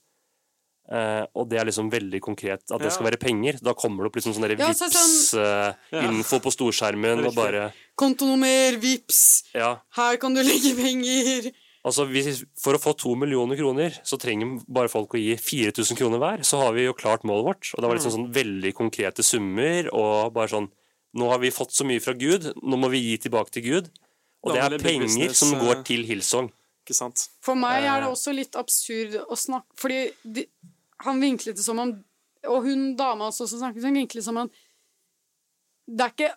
[0.87, 2.91] Uh, og det er liksom veldig konkret at det Ja.
[2.95, 3.57] skal være penger.
[3.59, 8.79] Da kommer det opp liksom sånn Ja, så sånn- Vipps-info på storskjermen, og bare Kontonummer,
[8.79, 9.81] vips, Ja.
[9.97, 11.51] her kan du legge penger.
[11.83, 15.97] Altså, hvis, For å få to millioner kroner, så trenger bare folk å gi 4000
[15.97, 16.39] kroner hver.
[16.39, 17.73] Så har vi jo klart målet vårt.
[17.75, 19.89] Og det var liksom sånn veldig konkrete summer.
[19.93, 20.69] Og bare sånn
[21.15, 23.89] Nå har vi fått så mye fra Gud, nå må vi gi tilbake til Gud.
[24.45, 26.51] Og det er penger som eh, går til Hillsong.
[26.85, 27.27] Ikke sant?
[27.43, 28.01] For meg er Eh.
[28.05, 30.45] det også litt absurd å snakke Fordi de,
[31.03, 31.89] han vinklet det som om
[32.47, 34.49] Og hun dama også som snakket, hun vinklet det som om
[35.89, 36.33] Det er ikke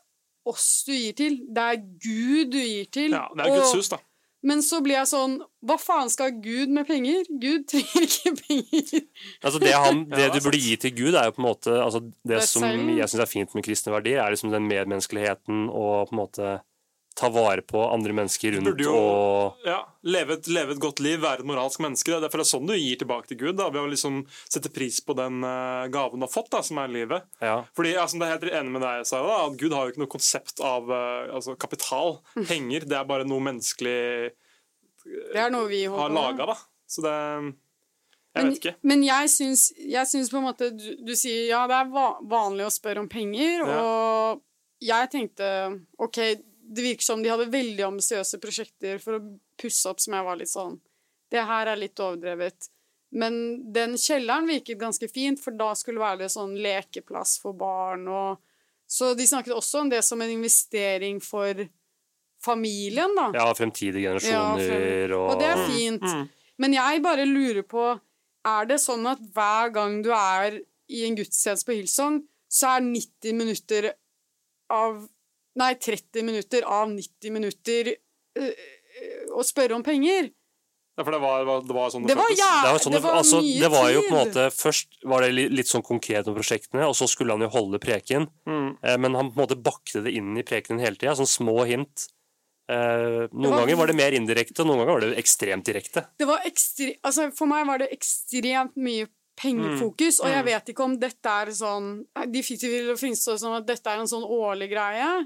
[0.51, 3.13] oss du gir til, det er Gud du gir til.
[3.13, 3.99] Ja, det er Guds hus, da.
[4.43, 5.35] Men så blir jeg sånn
[5.69, 7.27] Hva faen skal Gud med penger?
[7.43, 9.05] Gud trenger ikke penger.
[9.45, 11.77] Altså det han, det Ja, du burde gi til Gud, er jo på en måte
[11.85, 15.69] altså Det Det som jeg syns er fint med kristne verdier, er liksom den medmenneskeligheten
[15.69, 16.57] og på en måte
[17.19, 21.01] ta vare på andre mennesker rundt Burde jo og ja, leve, et, leve et godt
[21.05, 22.09] liv, være et moralsk menneske.
[22.09, 23.57] Det er derfor det er sånn du gir tilbake til Gud.
[23.59, 26.79] Da, ved å liksom sette pris på den eh, gaven du har fått, da, som
[26.81, 27.27] er livet.
[27.43, 27.59] Ja.
[27.77, 30.05] Fordi altså, det er helt enig med deg, Sara, da, at Gud har jo ikke
[30.05, 32.21] noe konsept av eh, altså, kapital.
[32.51, 32.87] Penger.
[32.89, 33.99] Det er bare noe menneskelig
[35.35, 36.57] Det er noe vi har laga, da.
[36.91, 38.77] Så det Jeg men, vet ikke.
[38.87, 42.13] Men jeg syns, jeg syns på en måte du, du sier ja, det er va
[42.31, 43.81] vanlig å spørre om penger, Ja.
[43.83, 44.47] og
[44.81, 45.49] jeg tenkte
[46.01, 46.19] OK,
[46.71, 49.23] det virker som de hadde veldig ambisiøse prosjekter for å
[49.61, 50.77] pusse opp, som jeg var litt sånn
[51.31, 52.69] Det her er litt overdrevet.
[53.15, 53.35] Men
[53.75, 58.07] den kjelleren virket ganske fint, for da skulle det være det sånn lekeplass for barn
[58.09, 58.39] og
[58.91, 61.55] Så de snakket også om det som en investering for
[62.43, 63.31] familien, da.
[63.35, 66.31] ja, fremtidige Ja, generasjoner frem- og, Og det er fint.
[66.59, 68.01] Men jeg bare lurer på
[68.45, 72.81] Er det sånn at hver gang du er i en gudstjeneste på Hillsong, så er
[72.81, 73.93] 90 minutter
[74.71, 75.05] av
[75.59, 77.91] Nei, 30 minutter av 90 minutter
[78.39, 78.53] øh,
[79.35, 80.31] å spørre om penger.
[80.99, 82.41] Ja, for det var, det var sånn det, Det var, føltes.
[82.43, 84.99] ja, Det var, sånn, det var altså, mye det var jo på en måte Først
[85.09, 88.27] var det litt sånn konkret om prosjektene, og så skulle han jo holde preken.
[88.47, 88.77] Mm.
[88.85, 91.65] Eh, Men han på en måte bakte det inn i prekenen hele tida, sånn små
[91.71, 92.09] hint.
[92.71, 96.05] Eh, Noen var- ganger var det mer indirekte, og noen ganger var det ekstremt direkte.
[96.21, 99.09] Det var ekstre, altså For meg var det ekstremt mye
[99.41, 103.39] pengefokus, og jeg vet ikke om dette er sånn De fikk det til å fremstå
[103.41, 105.25] som at dette er en sånn årlig greie.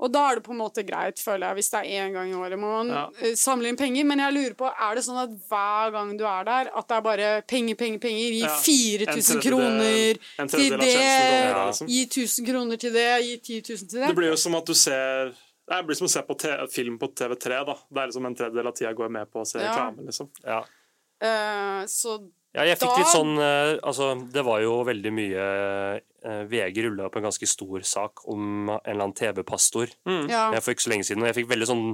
[0.00, 2.28] Og da er det på en måte greit, føler jeg, hvis det er én gang
[2.30, 3.08] i året må man Ja.
[3.20, 4.04] eh, samle inn penger.
[4.06, 6.96] Men jeg lurer på, er det sånn at hver gang du er der, at det
[6.96, 8.30] er bare penger, penger, penger?
[8.30, 11.88] Gi Ja, 4000 en kroner til det, ja, liksom.
[11.88, 14.06] gi 1000 kroner til det, gi 10 000 til det.
[14.08, 15.34] Det blir jo som at du ser
[15.68, 17.66] Det blir som å se på te film på TV3.
[17.66, 17.74] da.
[17.92, 19.72] Det er liksom En tredjedel av tida går med på å se Ja.
[19.74, 20.06] reklame.
[20.06, 20.30] liksom.
[20.46, 20.60] Ja.
[21.20, 26.00] Uh, så Ja, jeg fikk Da- litt sånn eh, Altså, det var jo veldig mye
[26.24, 29.92] VG rulla opp en ganske stor sak om en eller annen TV-pastor
[30.28, 30.48] ja.
[30.52, 31.84] eh, for ikke så lenge siden, og jeg fikk veldig sånn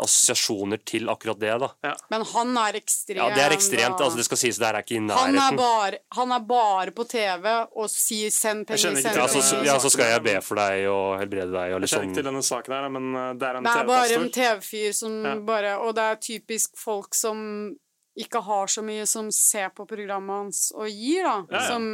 [0.00, 1.94] assosiasjoner til akkurat det, da.
[2.12, 3.20] Men han er ekstrem.
[3.20, 4.00] Ja, det er ekstremt.
[4.00, 6.94] altså Det skal sies, det her er ikke i Han er, bare, han er bare
[6.96, 9.20] på TV og sier 'send Jeg penger', send penger.
[9.20, 11.86] Ja, så, ja, så skal jeg be for deg og helbrede deg og Jeg kjenner
[11.86, 14.30] liksom ikke til denne saken, her, men uh, det er en Det er bare en
[14.30, 14.40] TV-pastor.
[14.40, 15.34] TV-fyr som Ja.
[15.52, 17.76] bare Og det er typisk folk som
[18.24, 21.36] ikke har så mye som ser på programmet hans og gir, da.
[21.50, 21.66] Ja, ja.
[21.70, 21.84] Som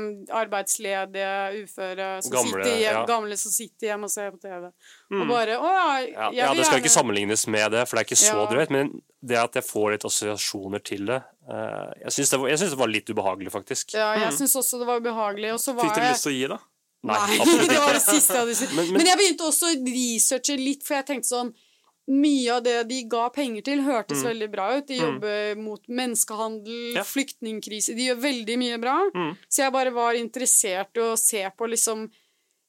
[0.66, 3.04] arbeidsledige, uføre, som Gamle, sitter hjem, ja.
[3.08, 4.70] gamle som sitter hjemme og ser på TV.
[5.12, 5.20] Mm.
[5.22, 7.84] Og bare Å ja, jeg vil gjerne ja, det skal gjerne- ikke sammenlignes med det,
[7.88, 8.46] for det er ikke så Ja.
[8.52, 8.70] drøyt.
[8.70, 12.88] Men det at jeg får litt assosiasjoner til det eh, Jeg syns det, det var
[12.88, 13.94] litt ubehagelig, faktisk.
[13.94, 14.36] Ja, jeg Mm.
[14.38, 15.52] syns også det var ubehagelig.
[15.54, 16.58] Og så var Fikk dere lyst til å gi, da?
[17.06, 17.36] Nei, Nei,
[17.70, 18.72] det var det siste jeg hadde sagt.
[18.74, 21.54] Men- Men, men- jeg begynte også å researche litt, for jeg tenkte sånn
[22.08, 24.26] Mye av det de ga penger til, hørtes Mm.
[24.30, 24.86] veldig bra ut.
[24.86, 25.06] De Mm.
[25.06, 27.02] jobber mot menneskehandel, Ja.
[27.02, 29.10] flyktningkrise De gjør veldig mye bra.
[29.14, 29.36] Mm.
[29.50, 32.08] Så jeg bare var interessert i å se på liksom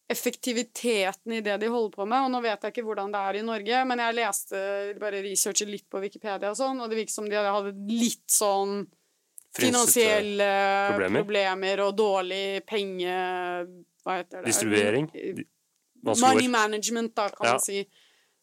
[0.10, 2.24] effektiviteten i det de holder på med.
[2.26, 5.70] Og nå vet jeg ikke hvordan det er i Norge, men jeg leste bare researchet
[5.70, 8.88] litt på Wikipedia og sånn, og det virket som de hadde litt sånn
[9.58, 10.48] finansielle
[10.94, 11.24] problemer.
[11.24, 11.80] problemer.
[11.88, 13.14] og dårlig penge...
[14.06, 14.46] Hva heter det?
[14.46, 15.10] Distribuering.
[16.04, 17.52] Money management, da, kan Ja.
[17.54, 17.86] man si.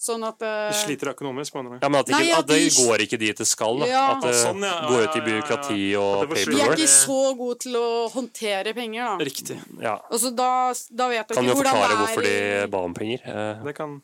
[0.05, 0.69] Sånn at uh...
[0.69, 1.77] De sliter økonomisk, mener du?
[1.81, 3.79] Ja, men at, ikke, Nei, at at det de- går ikke dit det skal.
[3.81, 3.87] Da.
[3.89, 4.03] Ja.
[4.13, 4.75] At det sånn, ja.
[4.91, 5.27] går ut i ja, ja, ja.
[5.31, 6.51] byråkrati og paperwork.
[6.53, 9.29] De er ikke så gode til å håndtere penger, da.
[9.31, 9.57] Riktig.
[9.81, 9.95] Ja.
[10.11, 10.51] Altså, da,
[10.93, 13.25] da vet jeg Kan ikke jo hvordan forklare det er hvorfor de ba om penger.
[13.33, 13.97] Eh, Det kan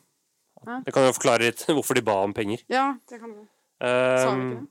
[0.87, 2.65] Det kan jo forklare litt hvorfor de ba om penger.
[2.71, 3.41] Ja, det kan du.
[3.81, 4.67] Sa Um, ikke det?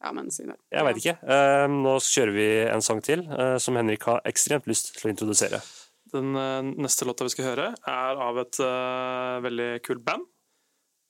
[0.00, 0.56] Ja, men si det.
[0.72, 1.16] Jeg veit ikke.
[1.34, 5.12] Eh, nå kjører vi en sang til uh, som Henrik har ekstremt lyst til å
[5.12, 5.60] introdusere.
[6.10, 10.24] Den uh, neste låta vi skal høre, er av et eh, veldig kult band.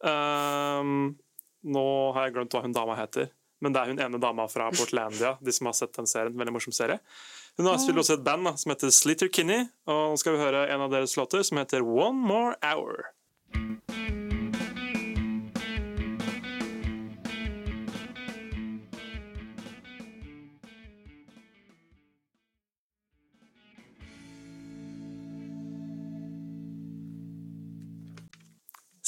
[0.07, 0.97] Ehm,
[1.69, 1.85] nå
[2.17, 5.37] har jeg glemt hva hun dama heter, men det er hun ene dama fra Portlandia.
[5.45, 7.01] De som har sett den serien, Veldig morsom serie.
[7.59, 10.45] Hun har spiller også et band da, som heter Slitter Kinney, og nå skal vi
[10.45, 13.11] høre en av deres låter som heter One More Hour.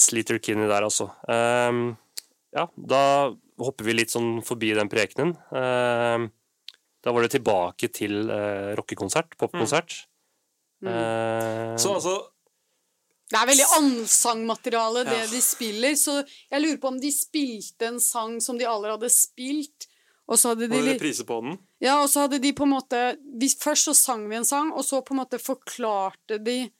[0.02, 1.08] Sleater Kinney der, altså.
[1.30, 1.96] Um,
[2.52, 3.02] ja, da
[3.62, 5.36] hopper vi litt sånn forbi den prekenen.
[5.54, 6.28] Um,
[7.02, 10.02] da var det tilbake til uh, rockekonsert, popkonsert.
[10.82, 10.90] Mm.
[10.90, 12.14] Uh, Så altså
[13.30, 15.30] Det er veldig ansangmateriale, det Ja.
[15.30, 19.10] de spiller, så jeg lurer på om de spilte en sang som de allerede hadde
[19.14, 19.86] spilt,
[20.28, 21.56] og så hadde de Var det reprise på den?
[21.80, 23.00] Ja, og så hadde de på en måte
[23.40, 26.70] vi, Først så sang vi en sang, og så på en måte forklarte de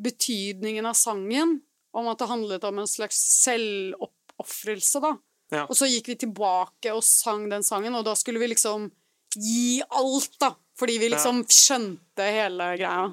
[0.00, 1.60] betydningen av sangen,
[1.96, 5.14] om at det handlet om en slags selvoppofrelse, da.
[5.50, 5.64] Ja.
[5.66, 8.90] Og så gikk vi tilbake og sang den sangen, og da skulle vi liksom
[9.34, 10.52] gi alt, da.
[10.78, 13.08] Fordi vi liksom skjønte hele greia.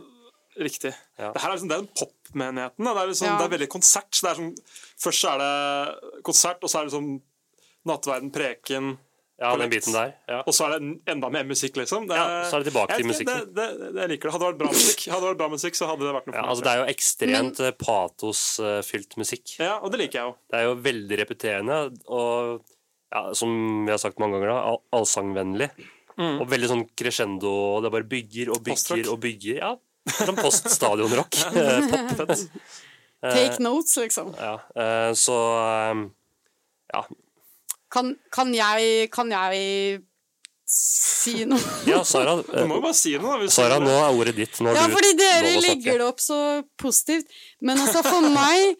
[0.57, 0.93] Riktig.
[1.19, 1.31] Ja.
[1.33, 2.85] Det her er, liksom, det er den popmenigheten.
[2.85, 3.37] Det, er liksom, Ja.
[3.37, 4.09] det er veldig konsert.
[4.13, 4.53] Så det er sånn,
[5.03, 7.09] først er det konsert, og så er det liksom
[7.87, 8.95] nattverden, preken,
[9.37, 10.13] ja, den biten der.
[10.29, 10.39] Ja.
[10.47, 12.07] og så er det enda mer musikk, liksom.
[12.09, 13.43] Det, Ja, så er det tilbake jeg til musikken.
[13.53, 14.33] Det, det, det, jeg liker det.
[14.33, 16.35] Hadde det vært bra musikk, hadde det vært bra musikk så hadde det vært noe
[16.37, 16.49] Ja, meg.
[16.53, 19.53] altså Det er jo ekstremt eh, patosfylt musikk.
[19.61, 20.33] ja, og det liker jeg jo.
[20.49, 22.63] Det er jo veldig repeterende og
[23.13, 23.53] ja, som
[23.85, 25.69] vi har sagt mange ganger, da, allsangvennlig.
[26.17, 26.41] Mm.
[26.41, 29.11] Og veldig sånn crescendo, og det bare bygger og bygger Postrock.
[29.13, 29.61] og bygger.
[29.61, 29.75] Ja,
[30.07, 31.35] Sånn poststadionrock.
[31.61, 32.47] Eh, Popfett.
[33.21, 34.33] Take notes, liksom.
[34.39, 36.01] Ja, eh, så eh,
[36.93, 37.01] ja.
[37.91, 40.01] Kan, kan jeg Kan jeg
[40.67, 41.59] si noe?
[41.87, 42.33] ja, Sara.
[42.47, 43.37] Du må jo bare si noe.
[43.45, 44.57] da, Sara, nå er ordet ditt.
[44.63, 46.39] Nå Ja, fordi dere legger det opp så
[46.81, 47.29] positivt.
[47.61, 48.75] Men altså, for meg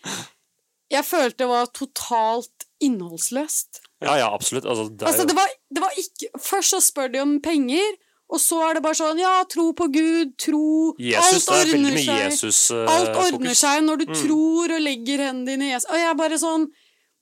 [0.92, 3.82] Jeg følte det var totalt innholdsløst.
[4.04, 4.66] Ja, ja, absolutt.
[4.70, 7.96] Altså, det er Altså, det var, det var ikke Først så spør de om penger,
[8.30, 12.20] og så er det bare sånn Ja, tro på Gud, tro Jesus, Alt ordner seg.
[12.28, 14.20] Jesus, uh, Alt ordner seg når du Mm.
[14.26, 15.90] tror og legger hendene dine i Jesus.
[15.90, 16.68] Og jeg er bare sånn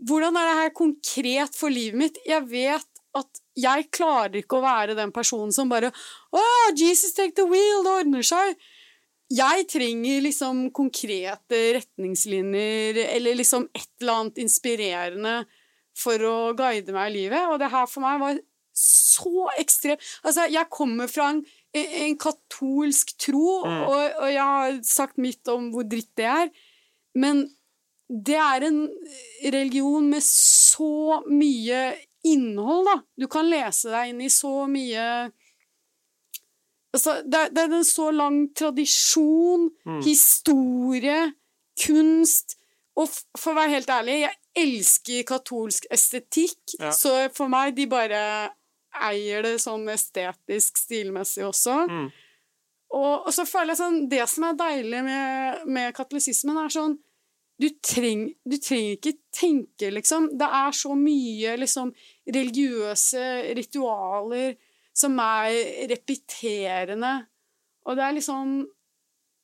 [0.04, 2.22] hvordan er det her konkret for livet mitt?
[2.28, 5.92] Jeg vet at jeg klarer ikke å være den personen som bare
[6.36, 6.42] Å,
[6.76, 8.58] Jesus take the wheel, det ordner seg.
[9.32, 15.38] Jeg trenger liksom konkrete retningslinjer eller liksom et eller annet inspirerende
[15.98, 18.40] for å guide meg i livet, og det her for meg var
[18.76, 21.40] så ekstremt Altså, jeg kommer fra en,
[21.74, 26.52] en katolsk tro, og, og jeg har sagt mitt om hvor dritt det er,
[27.16, 27.46] men
[28.10, 28.82] det er en
[29.52, 31.80] religion med så mye
[32.26, 32.96] innhold, da.
[33.18, 35.32] Du kan lese deg inn i så mye
[36.96, 39.66] Altså, det, er- en så lang tradisjon,
[40.06, 41.34] historie,
[41.86, 42.56] kunst
[42.96, 46.92] Og for å være helt ærlig, jeg elsker katolsk estetikk, Ja.
[46.96, 48.22] så for meg, de bare
[49.10, 51.74] eier det sånn estetisk stilmessig også.
[51.90, 52.06] Mm.
[52.96, 56.96] Og, og så føler jeg sånn Det som er deilig med, med katolisismen, er sånn
[57.62, 60.30] du, treng, du trenger ikke tenke, liksom.
[60.38, 61.94] Det er så mye liksom
[62.36, 63.24] religiøse
[63.58, 64.56] ritualer
[64.96, 65.56] som er
[65.92, 67.14] repeterende.
[67.86, 68.54] Og det er liksom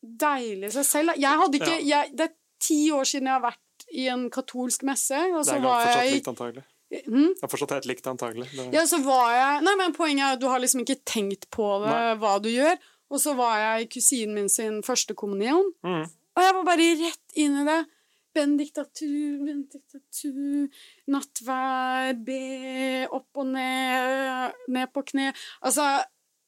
[0.01, 1.17] deilig i seg selv.
[1.21, 4.83] Jeg hadde ikke jeg, Det er ti år siden jeg har vært i en katolsk
[4.87, 6.63] messe, og Det så er var jeg i likt, antagelig.
[6.91, 7.29] Hm?
[7.37, 8.47] Det er fortsatt helt likt, antagelig.
[8.51, 11.47] Det, Ja, så var jeg Nei, men poenget er at du har liksom ikke tenkt
[11.53, 12.15] på det, Nei.
[12.19, 12.75] hva du gjør.
[13.11, 16.03] Og så var jeg i kusinen min sin første kommunion, Mm.
[16.35, 17.79] og jeg var bare rett inn i det.
[18.33, 20.69] Benediktatur, bendiktatur,
[21.11, 22.39] nattvær, be,
[23.11, 25.87] opp og ned, ned på kne Altså,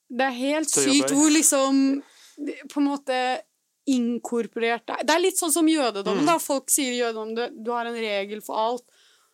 [0.10, 1.82] det er helt sykt hvor liksom
[2.72, 3.18] På en måte
[3.92, 5.04] inkorporert det er.
[5.10, 6.30] Det litt sånn som jødedommen, Mm.
[6.32, 6.38] da.
[6.40, 8.86] Folk sier i jødedommen du, du har en regel for alt.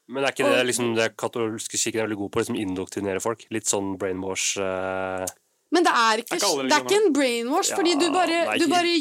[0.10, 2.42] Men er ikke det liksom det katolske kirken er veldig god på?
[2.42, 3.44] Liksom indoktrinere folk?
[3.54, 5.22] Litt sånn brainwash uh...
[5.70, 8.40] Men det er ikke, Er ikke det er ikke en brainwash, Ja, fordi du bare,
[8.50, 8.96] nei, du ikke- bare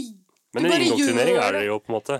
[0.52, 1.66] Men en bare indoktrinering gjør er det det.
[1.70, 2.18] jo, på en måte.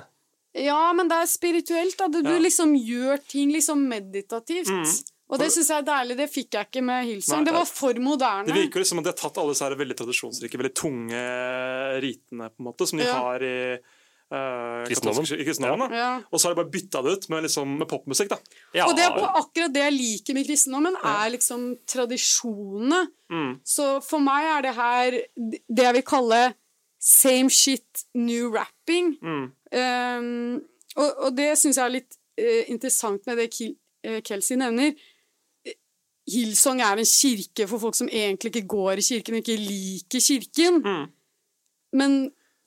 [0.64, 1.96] Ja, men det er spirituelt.
[1.98, 2.08] Da.
[2.08, 2.38] Du, du Ja.
[2.42, 4.68] liksom gjør ting liksom meditativt.
[4.68, 4.84] Mm.
[5.28, 6.16] Og det syns jeg er deilig.
[6.16, 7.42] Det fikk jeg ikke med Hillsong.
[7.42, 8.46] Nei, det var for moderne.
[8.48, 11.20] det virker som at de har tatt alle disse veldig tradisjonsrike, veldig tunge
[12.00, 13.12] ritene, på en måte, som de Ja.
[13.20, 13.78] har i
[14.32, 15.92] uh, Kristendommen.
[15.92, 16.20] ja.
[16.32, 18.28] Og så har de bare bytta det ut med, liksom, med popmusikk.
[18.28, 18.38] da.
[18.74, 23.06] Ja, Og det er på akkurat det jeg liker med kristendommen, er liksom tradisjonene.
[23.30, 23.60] Mm.
[23.64, 25.10] Så for meg er det her
[25.68, 26.54] det jeg vil kalle
[26.98, 29.14] same shit, new rapping.
[29.22, 29.50] Mm.
[29.72, 30.62] Um,
[30.96, 33.76] og, og det syns jeg er litt uh, interessant med det Kiel,
[34.08, 34.96] uh, Kelsey nevner.
[35.66, 35.76] Eh,
[36.32, 40.82] Hillsong er en kirke for folk som egentlig ikke går i kirken ikke liker kirken.
[40.82, 41.06] Mm.
[41.98, 42.18] Men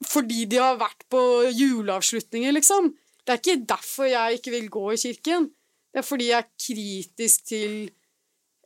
[0.08, 1.22] fordi de har vært på
[1.54, 2.94] juleavslutninger, liksom.
[3.22, 5.52] Det er ikke derfor jeg ikke vil gå i kirken.
[5.91, 7.74] Det er fordi jeg er kritisk til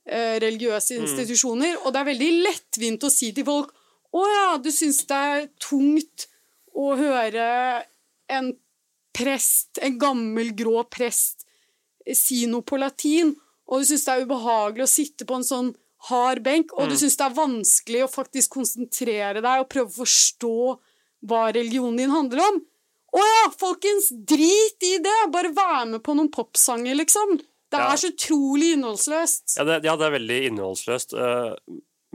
[0.06, 1.82] uh, religiøse institusjoner.
[1.84, 3.73] Og det er veldig lettvint å si til folk
[4.15, 6.28] å ja, du syns det er tungt
[6.75, 7.47] å høre
[8.32, 8.54] en
[9.15, 11.45] prest, en gammel, grå prest,
[12.15, 13.34] si noe på latin,
[13.65, 15.71] og du syns det er ubehagelig å sitte på en sånn
[16.10, 19.99] hard benk, og du syns det er vanskelig å faktisk konsentrere deg og prøve å
[20.04, 20.56] forstå
[21.25, 22.60] hva religionen din handler om.
[23.15, 25.15] Å ja, folkens, drit i det!
[25.34, 27.38] Bare vær med på noen popsanger, liksom.
[27.71, 27.91] Det Ja.
[27.91, 29.56] er så utrolig innholdsløst.
[29.58, 31.15] Ja det, ja, det er veldig innholdsløst.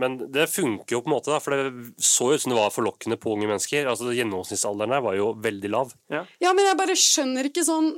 [0.01, 2.73] Men det funker jo på en måte, da, for det så ut som det var
[2.75, 3.87] forlokkende på unge mennesker.
[3.91, 5.93] Altså Gjennomsnittsalderen der var jo veldig lav.
[6.11, 6.25] Ja,
[6.57, 7.93] men jeg bare skjønner ikke sånn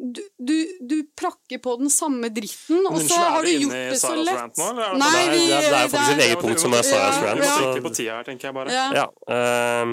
[0.00, 0.54] du, du,
[0.88, 4.54] du prakker på den samme dritten, og så har du gjort det så lett.
[4.56, 7.18] nå, Nei, bare- vi, Det er- det er faktisk et eget punkt som er Sarah's
[7.20, 7.50] Ja, rant, ja.
[7.58, 8.70] så- trykke på tida her, tenker jeg bare.
[8.72, 8.86] Ja.
[8.96, 9.92] Ja, um,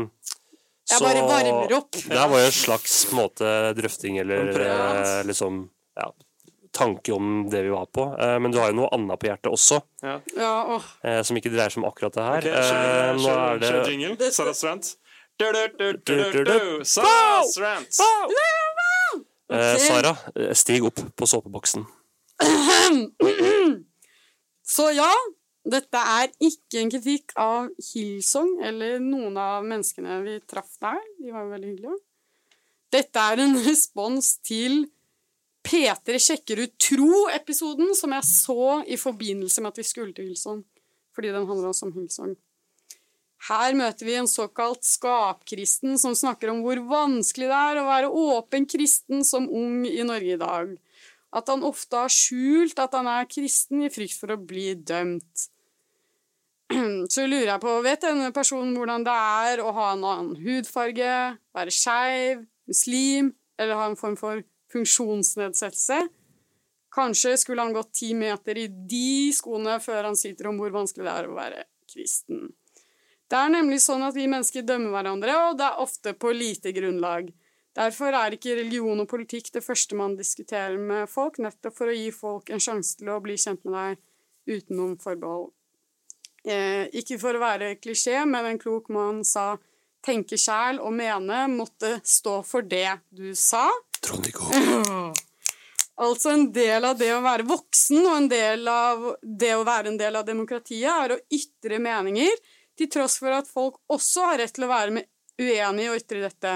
[0.87, 1.91] Jeg bare varmer opp.
[1.91, 6.07] Det her var jo en slags måte, drøfting eller eh, liksom ja,
[6.75, 8.07] tanke om det vi var på.
[8.19, 10.19] Eh, men du har jo noe annet på hjertet også, Ja.
[10.37, 10.83] Ja, oh.
[11.03, 12.47] eh, som ikke dreier seg om akkurat det her.
[12.47, 14.31] Okay, Eh, kjør, nå kjør, er det kjør jingle.
[14.31, 14.55] Sarah.
[14.61, 14.93] Strand.
[15.37, 16.53] du, du, du, Du, du, du, du.
[16.53, 16.83] du.
[19.49, 21.85] Eh, Sara, eh, stig opp på såpeboksen.
[24.67, 25.11] Så ja,
[25.63, 30.99] dette er ikke en kritikk av Hillsong eller noen av menneskene vi traff der.
[31.21, 31.99] De var jo veldig hyggelige.
[32.91, 34.85] Dette er en respons til
[35.67, 40.61] P3 sjekker ut tro-episoden som jeg så i forbindelse med at vi skulle til Hillsong.
[41.15, 42.35] Fordi den handler også om Hillsong.
[43.47, 48.09] Her møter vi en såkalt skapkristen som snakker om hvor vanskelig det er å være
[48.09, 50.73] åpen kristen som ung i Norge i dag.
[51.35, 55.47] At han ofte har skjult at han er kristen i frykt for å bli dømt.
[57.13, 61.13] Så lurer jeg på, vet denne personen hvordan det er å ha en annen hudfarge,
[61.55, 64.41] være skeiv, muslim, eller ha en form for
[64.73, 65.99] funksjonsnedsettelse?
[66.93, 71.05] Kanskje skulle han gått ti meter i de skoene før han sitter om hvor vanskelig
[71.05, 72.47] det er å være kristen.
[73.27, 76.71] Det er nemlig sånn at vi mennesker dømmer hverandre, og det er ofte på lite
[76.75, 77.27] grunnlag.
[77.77, 81.97] Derfor er ikke religion og politikk det første man diskuterer med folk, nettopp for å
[81.97, 85.51] gi folk en sjanse til å bli kjent med deg utenom forbehold.
[86.47, 89.57] Eh, ikke for å være klisjé, men en klok mann sa
[90.01, 93.67] 'tenke sjæl og mene' måtte stå for det du sa.
[94.03, 94.51] Trond-Viggo.
[95.97, 99.89] Altså en del av det å være voksen og en del av det å være
[99.91, 102.35] en del av demokratiet er å ytre meninger,
[102.77, 106.21] til tross for at folk også har rett til å være uenig uenige og ytre
[106.27, 106.53] dette.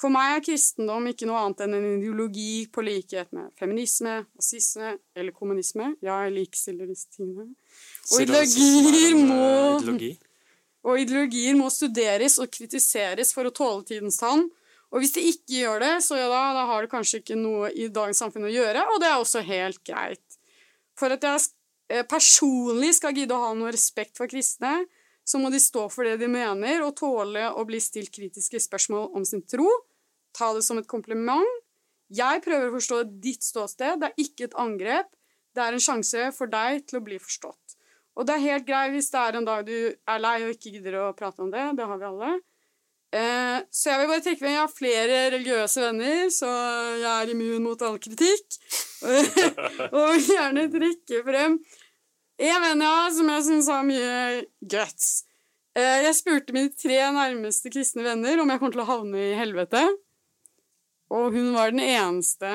[0.00, 4.96] For meg er kristendom ikke noe annet enn en ideologi på likhet med feminisme, nazisme
[5.14, 5.92] eller kommunisme.
[6.02, 7.52] Ja, jeg likestiller disse tingene.
[8.10, 10.16] Og ideologier må
[10.82, 14.48] og ideologier må studeres og kritiseres for å tåle tidens tann.
[14.92, 17.70] Og hvis de ikke gjør det, så ja da, da har det kanskje ikke noe
[17.72, 20.36] i dagens samfunn å gjøre, og det er også helt greit.
[21.00, 21.46] For at jeg
[21.88, 24.82] eh, personlig skal gidde å ha noe respekt for kristne,
[25.24, 29.12] så må de stå for det de mener, og tåle å bli stilt kritiske spørsmål
[29.16, 29.68] om sin tro.
[30.36, 31.48] Ta det som et kompliment.
[32.12, 35.08] Jeg prøver å forstå ditt ståsted, det er ikke et angrep.
[35.56, 37.76] Det er en sjanse for deg til å bli forstått.
[38.16, 40.74] Og det er helt greit hvis det er en dag du er lei og ikke
[40.74, 41.64] gidder å prate om det.
[41.78, 42.32] Det har vi alle.
[43.12, 46.48] Eh, så jeg vil bare trekke frem jeg har flere religiøse venner, så
[46.96, 48.56] jeg er immun mot all kritikk.
[49.92, 51.58] og vil gjerne trekke frem
[52.42, 54.14] en venn jeg har som jeg syns har mye
[54.74, 55.10] guts.
[55.78, 59.36] Eh, jeg spurte mine tre nærmeste kristne venner om jeg kom til å havne i
[59.38, 59.82] helvete.
[61.12, 62.52] Og hun var den eneste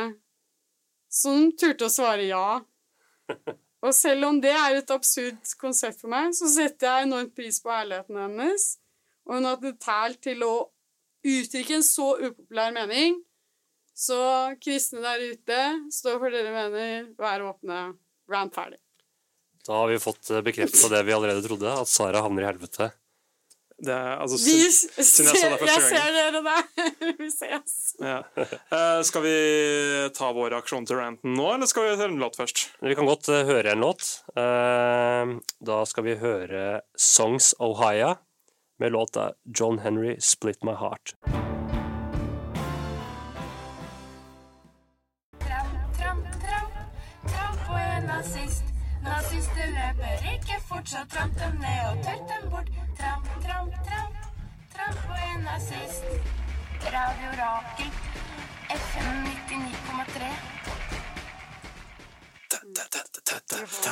[1.14, 2.60] som turte å svare ja.
[3.86, 7.62] Og selv om det er et absurd konsept for meg, så setter jeg enormt pris
[7.62, 8.68] på ærligheten hennes.
[9.28, 10.53] Og hun har hatt tæl til å
[11.28, 13.17] uttrykke en så upopulær mening.
[13.97, 14.17] Så
[14.61, 15.61] kristne der ute,
[15.91, 17.80] stå for dere mener, vær åpne.
[18.30, 18.78] Rant ferdig.
[19.67, 22.89] Da har vi fått bekrefta det vi allerede trodde, at Sara havner i helvete.
[23.78, 26.63] Det er, altså, Vi, sy- ser, jeg jeg ser dere der.
[27.19, 27.73] Vi ses.
[28.01, 28.19] Ja.
[28.71, 29.34] Uh, skal vi
[30.17, 32.63] ta vår aksjon til ranten nå, eller skal vi høre en låt først?
[32.82, 34.07] Vi kan godt uh, høre en låt.
[34.34, 36.63] Uh, Da skal vi høre
[36.97, 38.15] Songs Ohio
[38.78, 41.15] med låta John Henry Split My Heart.
[45.39, 45.78] Tramp.
[56.91, 57.91] Radio Rakel,
[58.69, 60.57] FN 99,3.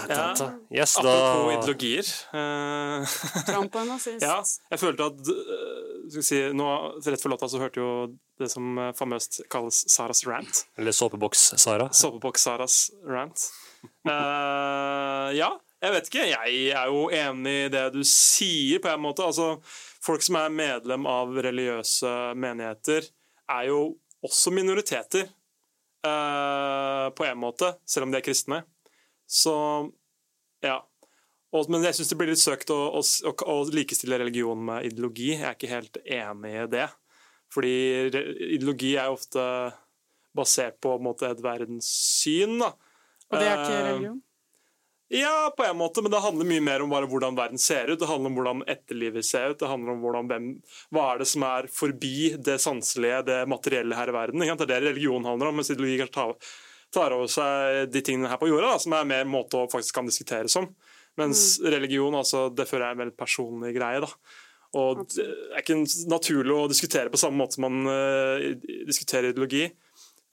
[0.09, 0.51] Ja.
[0.71, 2.05] Yes, Apropos ideologier.
[3.45, 4.21] Trump Tramp nazist.
[4.29, 4.38] ja,
[4.69, 6.69] jeg følte at eh, skal vi si, nå,
[7.05, 7.91] Rett før låta så hørte jo
[8.39, 10.65] det som eh, famøst kalles Saras rant.
[10.77, 11.89] Eller Såpeboks-Sara.
[11.95, 12.79] Såpeboks-Saras
[13.09, 13.47] rant.
[14.07, 15.51] Uh, ja,
[15.83, 16.27] jeg vet ikke.
[16.31, 19.25] Jeg er jo enig i det du sier, på en måte.
[19.25, 19.55] Altså,
[20.03, 22.11] folk som er medlem av religiøse
[22.41, 23.09] menigheter,
[23.51, 23.81] er jo
[24.25, 25.29] også minoriteter.
[26.05, 28.61] Uh, på en måte, selv om de er kristne.
[29.28, 29.55] Så
[30.65, 30.80] ja.
[31.55, 33.01] Og, men jeg syns det blir litt søkt å, å,
[33.32, 35.32] å, likestille religion med ideologi.
[35.38, 36.89] Jeg er ikke helt enig i det.
[37.53, 37.76] Fordi
[38.57, 39.43] ideologi er ofte
[40.36, 42.57] basert på, på en måte, et verdenssyn.
[42.59, 42.73] Da.
[43.32, 44.21] Og det er ikke Eh, religion.
[45.07, 47.99] Ja, på en måte, men det handler mye mer om bare hvordan verden ser ut.
[48.01, 49.59] Det handler om hvordan etterlivet ser ut.
[49.61, 50.47] Det handler om hvordan, hvem,
[50.95, 54.41] hva er det som er forbi det sanselige, det materielle her i verden.
[54.41, 56.49] Det er det religion handler om, mens ideologi kanskje tar,
[56.93, 59.97] tar over seg de tingene her på jorda, da, som er mer måte å faktisk
[59.97, 60.69] kan diskutere som.
[61.19, 64.03] Mens religion, altså, det føler jeg er en veldig personlig greie.
[64.03, 64.11] da.
[64.75, 65.79] Og det er ikke
[66.11, 68.49] naturlig å diskutere på samme måte som man uh,
[68.88, 69.69] diskuterer ideologi.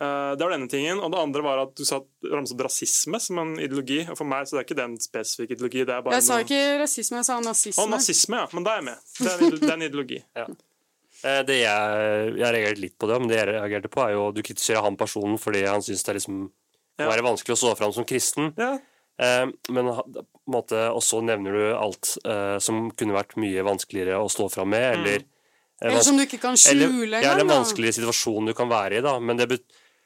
[0.03, 0.99] Uh, det var denne tingen.
[0.99, 2.01] Og det andre var at du sa
[2.33, 4.01] ramset opp rasisme som en ideologi.
[4.09, 5.87] Og for meg så det er ikke det en spesifikk ideologi.
[5.87, 6.49] det er bare Jeg sa noe...
[6.49, 7.85] ikke rasisme, jeg sa nazisme.
[7.85, 8.51] Å, nazisme, ja.
[8.57, 9.09] Men da er jeg med.
[9.21, 10.21] Det er en, det er en ideologi.
[10.43, 10.53] Eh,
[11.23, 14.41] Det jeg, jeg reagerte litt på det, men det jeg reagerte på, er jo du
[14.43, 16.41] kritiserer han personen fordi han syns det er liksom
[17.01, 17.07] Ja.
[17.09, 18.51] være vanskelig å stå fram som kristen.
[18.59, 18.75] Ja,
[19.21, 19.91] Eh, Men
[20.51, 24.89] måte også nevner du alt eh, som kunne vært mye vanskeligere å stå fram med,
[24.99, 25.29] eller mm.
[25.83, 29.03] Eller som du ikke kan skjule ja, eller en vanskeligere situasjon du kan være i,
[29.03, 29.17] da.
[29.19, 29.65] Men det, bet,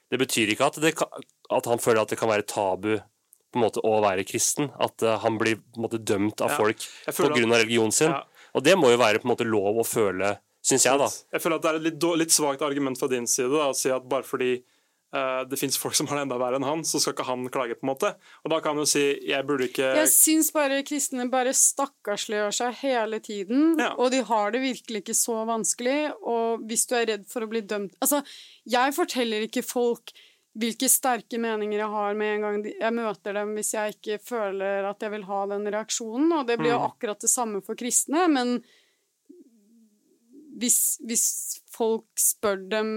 [0.08, 3.64] det betyr ikke at, det at han føler at det kan være tabu på en
[3.66, 4.70] måte å være kristen.
[4.80, 7.92] At eh, han blir på en måte dømt av Ja, folk på grunn av religionen
[7.92, 8.08] sin.
[8.14, 8.24] Ja.
[8.56, 11.08] Og det må jo være på en måte lov å føle, syns jeg, da.
[11.36, 13.76] Jeg føler at det er et litt, litt svakt argument fra din side da, å
[13.78, 14.50] si at bare fordi
[15.14, 17.46] eh, det fins folk som har det enda verre enn han, så skal ikke han
[17.54, 17.76] klage.
[17.78, 18.10] på en måte.
[18.44, 22.52] Og da kan han jo si jeg burde ikke Jeg syns bare kristne bare stakkarsliggjør
[22.58, 23.92] seg hele tiden, Ja.
[23.96, 26.12] og de har det virkelig ikke så vanskelig.
[26.26, 28.22] Og hvis du er redd for å bli dømt Altså,
[28.66, 30.10] jeg forteller ikke folk
[30.56, 34.86] hvilke sterke meninger jeg har med en gang jeg møter dem, hvis jeg ikke føler
[34.88, 36.32] at jeg vil ha den reaksjonen.
[36.32, 36.90] Og det blir jo Mm.
[36.90, 38.62] akkurat det samme for kristne, men
[40.60, 41.26] hvis, hvis
[41.76, 42.90] folk spør dem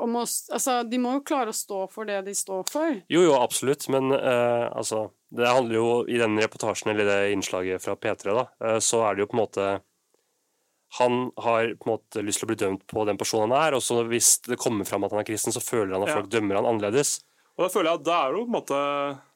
[0.00, 3.00] om å Altså, de må jo klare å stå for det de står for.
[3.12, 7.84] Jo, jo, absolutt, men uh, altså Det handler jo i den reportasjen eller det innslaget
[7.84, 9.66] fra P3, da, uh, så er det jo på en måte
[10.98, 13.76] Han har på en måte lyst til å bli dømt på den personen han er,
[13.78, 16.16] og så hvis det kommer fram at han er kristen, så føler han at Ja.
[16.18, 17.20] folk dømmer han annerledes.
[17.58, 18.80] Og da føler jeg at da er jo på en måte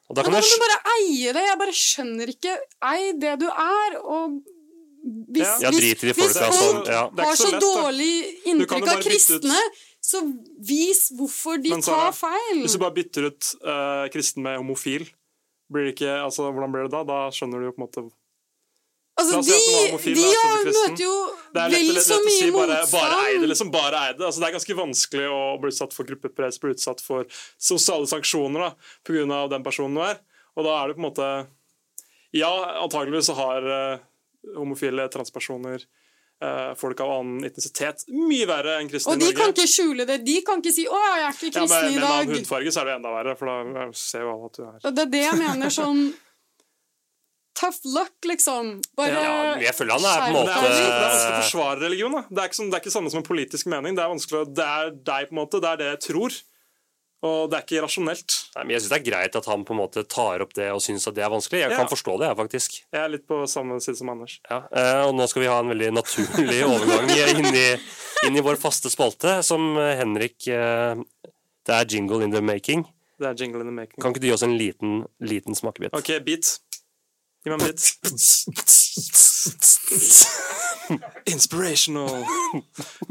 [0.09, 1.45] Og da Men kan da jeg du bare eie det.
[1.45, 2.57] Jeg bare skjønner ikke
[2.91, 4.41] Ei det du er, og
[5.05, 5.71] hvis, Ja.
[5.71, 7.03] De hvis folk som ja.
[7.13, 8.15] Har så så lett, dårlig
[8.49, 9.61] inntrykk av kristne,
[10.05, 10.21] så
[10.61, 12.63] vis hvorfor de Men tar feil.
[12.65, 15.07] Hvis du bare bytter ut uh, kristen med homofil,
[15.73, 17.05] blir det ikke, altså, hvordan blir det da?
[17.09, 18.07] Da skjønner du jo på en måte
[19.15, 21.13] Altså, de, homofil, de har, møter jo
[21.55, 22.89] vel så mye si mye motstand.
[22.97, 23.51] bare eie det.
[23.53, 24.25] Liksom, bare eie det.
[24.27, 28.65] Altså, det er ganske vanskelig å bli utsatt for gruppepress, bli utsatt for sosiale sanksjoner
[28.67, 28.71] da,
[29.07, 29.45] pga.
[29.53, 30.19] den personen du er.
[30.59, 31.29] Og da er det på en måte
[32.35, 32.51] Ja,
[32.83, 34.03] antageligvis så har eh,
[34.57, 35.85] homofile transpersoner
[36.43, 39.31] eh, folk av annen etnisitet mye verre enn kristne i Norge.
[39.31, 40.19] Og de kan ikke skjule det.
[40.27, 42.37] De kan ikke si 'Å, jeg er ikke ja, men, i i med en annen
[42.39, 45.07] hudfarge så er det enda verre, for da ser jo alle at du er Det
[45.07, 46.07] er det jeg mener sånn
[47.55, 48.81] Tough luck, liksom.
[48.99, 52.17] Bare Ja, jeg føler han er på en måte det er, vanskelig, å forsvare religion.
[52.17, 52.23] Da.
[52.27, 53.95] Det er ikke, sånn, det er ikke samme som en politisk mening.
[53.95, 55.61] Det er vanskelig, det er deg, på en måte.
[55.63, 56.39] Det er det jeg tror.
[57.25, 58.35] Og det er ikke rasjonelt.
[58.55, 60.67] Nei, men Jeg syns det er greit at han på en måte tar opp det
[60.75, 61.63] og syns at det er vanskelig.
[61.63, 61.79] Jeg Ja.
[61.81, 62.77] kan forstå det, jeg, faktisk.
[62.93, 64.35] Jeg er litt på samme side som Anders.
[64.51, 67.65] Ja, eh, og nå skal vi ha en veldig naturlig overgang inn i,
[68.29, 71.01] inn i vår faste spalte, som eh, Henrik eh,
[71.65, 72.85] Det er jingle in the making.
[73.19, 74.03] Det er jingle in the making.
[74.03, 75.95] Kan ikke du gi oss en liten, liten smakebit?
[75.97, 76.59] OK, beat.
[77.45, 77.81] Gi meg en beat.
[81.27, 82.25] Inspirational,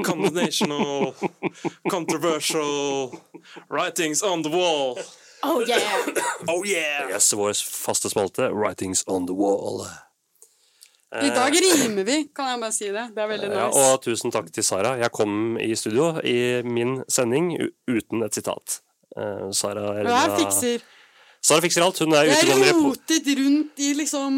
[0.03, 1.13] combinational,
[1.89, 3.19] controversial
[3.69, 4.99] writings on the wall.
[5.43, 6.05] Oh yeah!
[6.47, 7.09] Oh yeah!
[7.09, 9.85] Yes, vår faste spalte, Writings on the Wall.
[11.21, 13.03] I dag rimer vi, kan jeg bare si det.
[13.13, 14.95] Det er veldig Ja, og tusen takk til Sara.
[14.97, 17.51] Jeg kom i studio i min sending
[17.85, 18.79] uten et sitat.
[19.17, 19.91] Eh, Sara
[20.37, 20.81] fikser
[21.43, 21.99] Sara fikser alt.
[21.99, 23.17] Hun er utegående reporter.
[23.19, 24.37] rotet rundt i liksom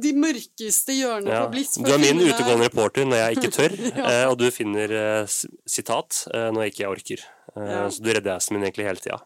[0.00, 1.42] de mørkeste hjørnene Ja.
[1.44, 1.76] på Blitz.
[1.76, 4.28] Du er min utegående reporter når jeg ikke tør, ja.
[4.30, 5.26] og du finner eh,
[5.68, 7.24] sitat når når ikke orker.
[7.56, 7.82] Eh, Ja.
[7.92, 9.20] Så du redder assen min egentlig hele tida.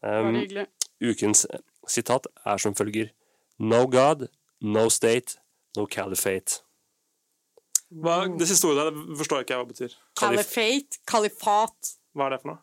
[0.00, 0.36] Um,
[1.04, 1.46] ukens
[1.88, 3.10] sitat er som følger
[3.60, 4.28] No God,
[4.62, 5.36] no state,
[5.76, 6.62] no caliphate.
[7.90, 9.96] Hva, det siste ordet der forstår forstår ikke jeg hva det betyr.
[10.16, 11.94] Caliphate, kalifat.
[12.16, 12.60] Hva er det for noe?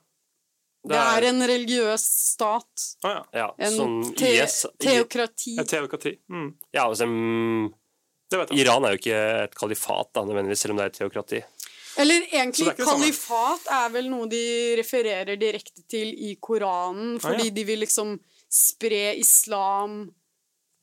[0.88, 2.86] Det er en religiøs stat.
[3.04, 3.24] Ah, ja.
[3.42, 5.58] Ja, En som te IS teokrati.
[5.60, 6.16] Et teokrati.
[6.30, 6.50] Mm.
[6.74, 7.74] Ja, altså, mm,
[8.30, 8.60] Det vet jeg.
[8.66, 11.42] Iran er jo ikke et kalifat, da, nødvendigvis, selv om det er et teokrati.
[11.98, 14.42] Eller egentlig, er kalifat er vel noe de
[14.78, 17.24] refererer direkte til i Koranen, Ah, ja.
[17.30, 18.20] fordi de vil liksom
[18.52, 20.12] spre islam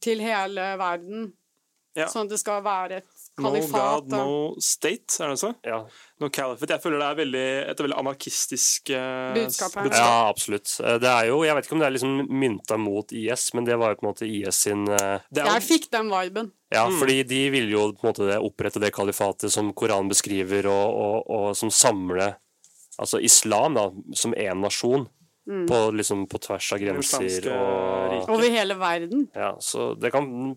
[0.03, 1.29] til hele verden.
[1.95, 2.09] Ja.
[2.11, 3.07] Sånn at det skal være et
[3.37, 3.51] No.
[3.51, 4.17] God, da.
[4.23, 5.49] no state, er det så?
[5.67, 5.81] Ja,
[6.23, 6.71] No caliphate.
[6.77, 9.89] Jeg føler det er veldig, et veldig anarkistisk uh, Budskap her.
[9.91, 10.71] ja, absolutt.
[10.85, 13.65] Eh, Det er jo, Jeg vet ikke om det er liksom mynta mot IS, men
[13.67, 16.53] det var jo på en måte IS sin uh, Det er Jeg fikk den viben.
[16.71, 16.99] Ja, Mm.
[17.01, 20.95] fordi de ville jo på en måte det- opprette det kalifatet som Koranen beskriver, og,
[20.95, 22.37] og, og som samler
[22.99, 25.09] altså islam da, som én nasjon,
[25.47, 25.67] Mm.
[25.69, 27.51] på, liksom, på tvers av grenser.
[27.53, 28.31] Og, rike.
[28.33, 29.27] Over hele verden.
[29.37, 30.55] ja, så det kan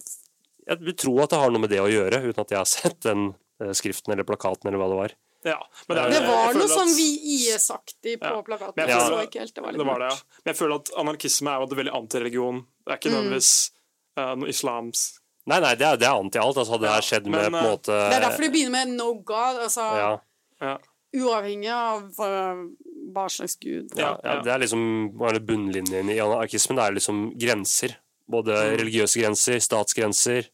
[0.68, 2.66] Jeg vil tro at det har noe med det å gjøre, uten at jeg har
[2.66, 5.14] sett den eh, skriften eller plakaten eller hva det var.
[5.48, 7.08] ja, men er- Det var noe at- sånn vi
[7.38, 8.42] IS-aktig på Ja.
[8.42, 8.74] plakaten.
[8.76, 10.18] Men jeg Jeg så ikke helt, det var litt Det var det, ja.
[10.44, 12.66] Men jeg føler at anarkisme er jo veldig antireligion.
[12.86, 13.16] Det er ikke Mm.
[13.16, 13.72] nødvendigvis
[14.18, 16.58] eh, noe islams Nei, nei, det er, det er anti alt.
[16.58, 18.52] Altså, hadde det Ja, her skjedd med på en eh, måte Det er derfor det
[18.52, 20.20] begynner med no god, altså ja,
[20.62, 20.78] ja.
[21.16, 22.68] uavhengig av uh,
[23.16, 23.90] hva slags gud.
[23.96, 24.42] ja, ja, Ja.
[24.42, 26.76] Det er liksom det bunnlinjen i anarkismen.
[26.76, 27.96] Det er liksom grenser.
[28.30, 28.78] Både Mm.
[28.78, 30.50] religiøse grenser, statsgrenser.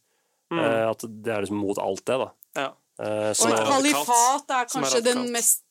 [0.60, 2.30] Eh, At det er liksom mot alt det, da.
[2.60, 2.70] ja.
[3.02, 5.64] Eh, Og så, et kalifat er kanskje er den mest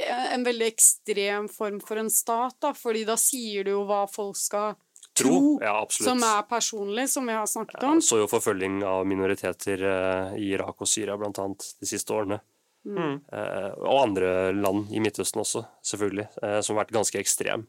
[0.00, 4.36] En veldig ekstrem form for en stat, da, fordi da sier du jo hva folk
[4.36, 4.74] skal
[5.16, 5.58] tro.
[5.60, 8.00] Ja, som er personlig, som vi har snakket Ja, om.
[8.00, 12.38] så jo forfølging av minoriteter eh, i Irak og Syria blant annet de siste årene.
[12.88, 13.18] Mm.
[13.28, 17.66] Eh, og andre land i Midtøsten også, selvfølgelig, eh, som har vært ganske ekstrem.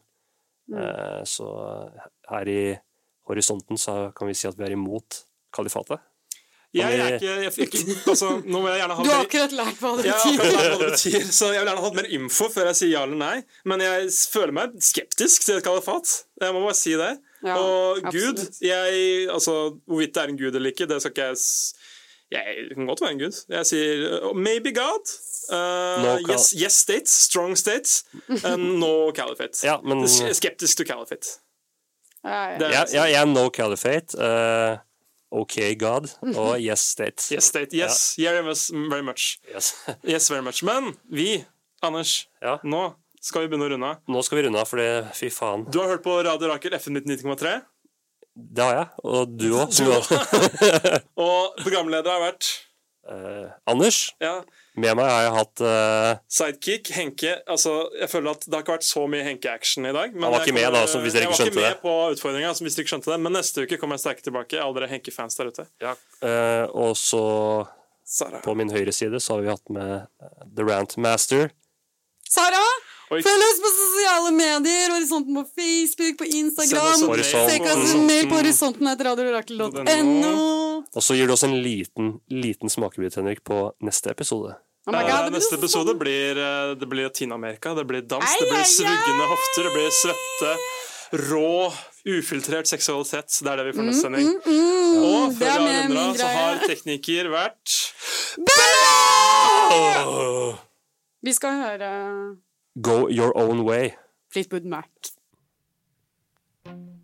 [0.72, 0.78] Mm.
[0.80, 1.50] Eh, så
[2.30, 2.62] her i
[3.28, 5.20] horisonten så kan vi si at vi er imot
[5.52, 6.00] kalifatet.
[6.72, 9.52] Jeg er ikke, jeg fikk ikke altså, Nå må jeg gjerne ha Du har akkurat
[9.58, 10.38] lært hva det jeg har betyr.
[10.40, 12.92] akkurat hva det betyr, så jeg vil gjerne ha hatt mer info før jeg sier
[12.94, 13.34] ja eller nei.
[13.68, 16.14] Men jeg føler meg skeptisk til et kalifat.
[16.40, 17.10] Jeg må bare si det.
[17.44, 18.00] Ja, og.
[18.14, 19.56] Gud jeg, altså,
[19.90, 21.42] Hvorvidt det er en gud eller ikke, det skal ikke jeg
[22.32, 23.40] Jeg det kan godt være en gud.
[23.52, 25.10] Jeg sier uh, maybe God.
[25.52, 28.04] Uh, No yes, yes states, strong states,
[28.46, 29.60] and no caliphate.
[29.66, 31.36] Ja, men Skeptisk to caliphate.
[32.24, 32.56] Ja, ja.
[32.62, 34.78] Jeg, jeg, jeg er no caliphate, eh,
[35.32, 37.24] OK God og yes state.
[37.32, 39.38] Yes state, yes, yeah, yes, very much.
[39.48, 39.72] Yes.
[40.04, 40.62] Yes, very much.
[40.66, 41.44] Men vi,
[41.82, 42.58] Anders, Ja.
[42.64, 44.00] nå skal vi begynne å runde av.
[44.10, 45.64] Nå skal vi runde av, for det, fy faen.
[45.72, 47.60] Du har hørt på Radio Rakel FN 99,3?
[48.34, 49.72] Det har jeg, og du òg.
[51.20, 52.48] og programleder har vært
[53.02, 54.36] Eh, Anders, ja,
[54.78, 57.32] med meg har jeg hatt eh, sidekick Henke.
[57.50, 60.14] Altså, jeg føler at Det har ikke vært så mye Henke-action i dag.
[60.14, 61.64] men Han var ikke med da, så hvis dere ikke skjønte det.
[61.66, 63.18] Jeg var ikke med på utfordringa, hvis dere ikke skjønte det.
[63.26, 64.60] Men neste uke kommer jeg sterkt tilbake.
[64.62, 65.66] Alle dere Henke-fans der ute.
[65.82, 67.24] ja, eh, Og så
[68.06, 68.40] Sara.
[68.44, 69.92] på min høyre side så har vi hatt med
[70.22, 71.50] eh, The Rant Master.
[72.30, 72.62] Sara.
[73.20, 74.92] Følg oss på sosiale medier.
[74.96, 77.06] Horisonten på Facebook, på Instagram.
[77.28, 80.34] Sjekk oss mer på horisonten etter radiorakel.no.
[80.92, 84.56] Og så gir du oss en liten, liten smakebit, Henrik, på neste episode.
[84.86, 88.48] Oh Eh, God, det neste episode blir eh, Det blir Latin-Amerika, det blir dans, det
[88.50, 90.56] blir svuggende hofter, det blir svette,
[91.30, 91.72] rå,
[92.18, 93.30] ufiltrert seksualitet.
[93.44, 94.32] Det er det vi får neste sending.
[94.42, 97.78] Og Mm, det før vi har min så har tekniker vært
[101.22, 101.90] Vi skal høre
[102.80, 103.96] Go your own way.
[104.30, 104.88] Fleetwood Mac.
[106.64, 106.94] Loving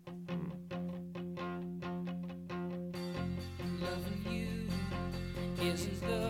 [4.31, 4.67] you
[5.61, 6.28] isn't the right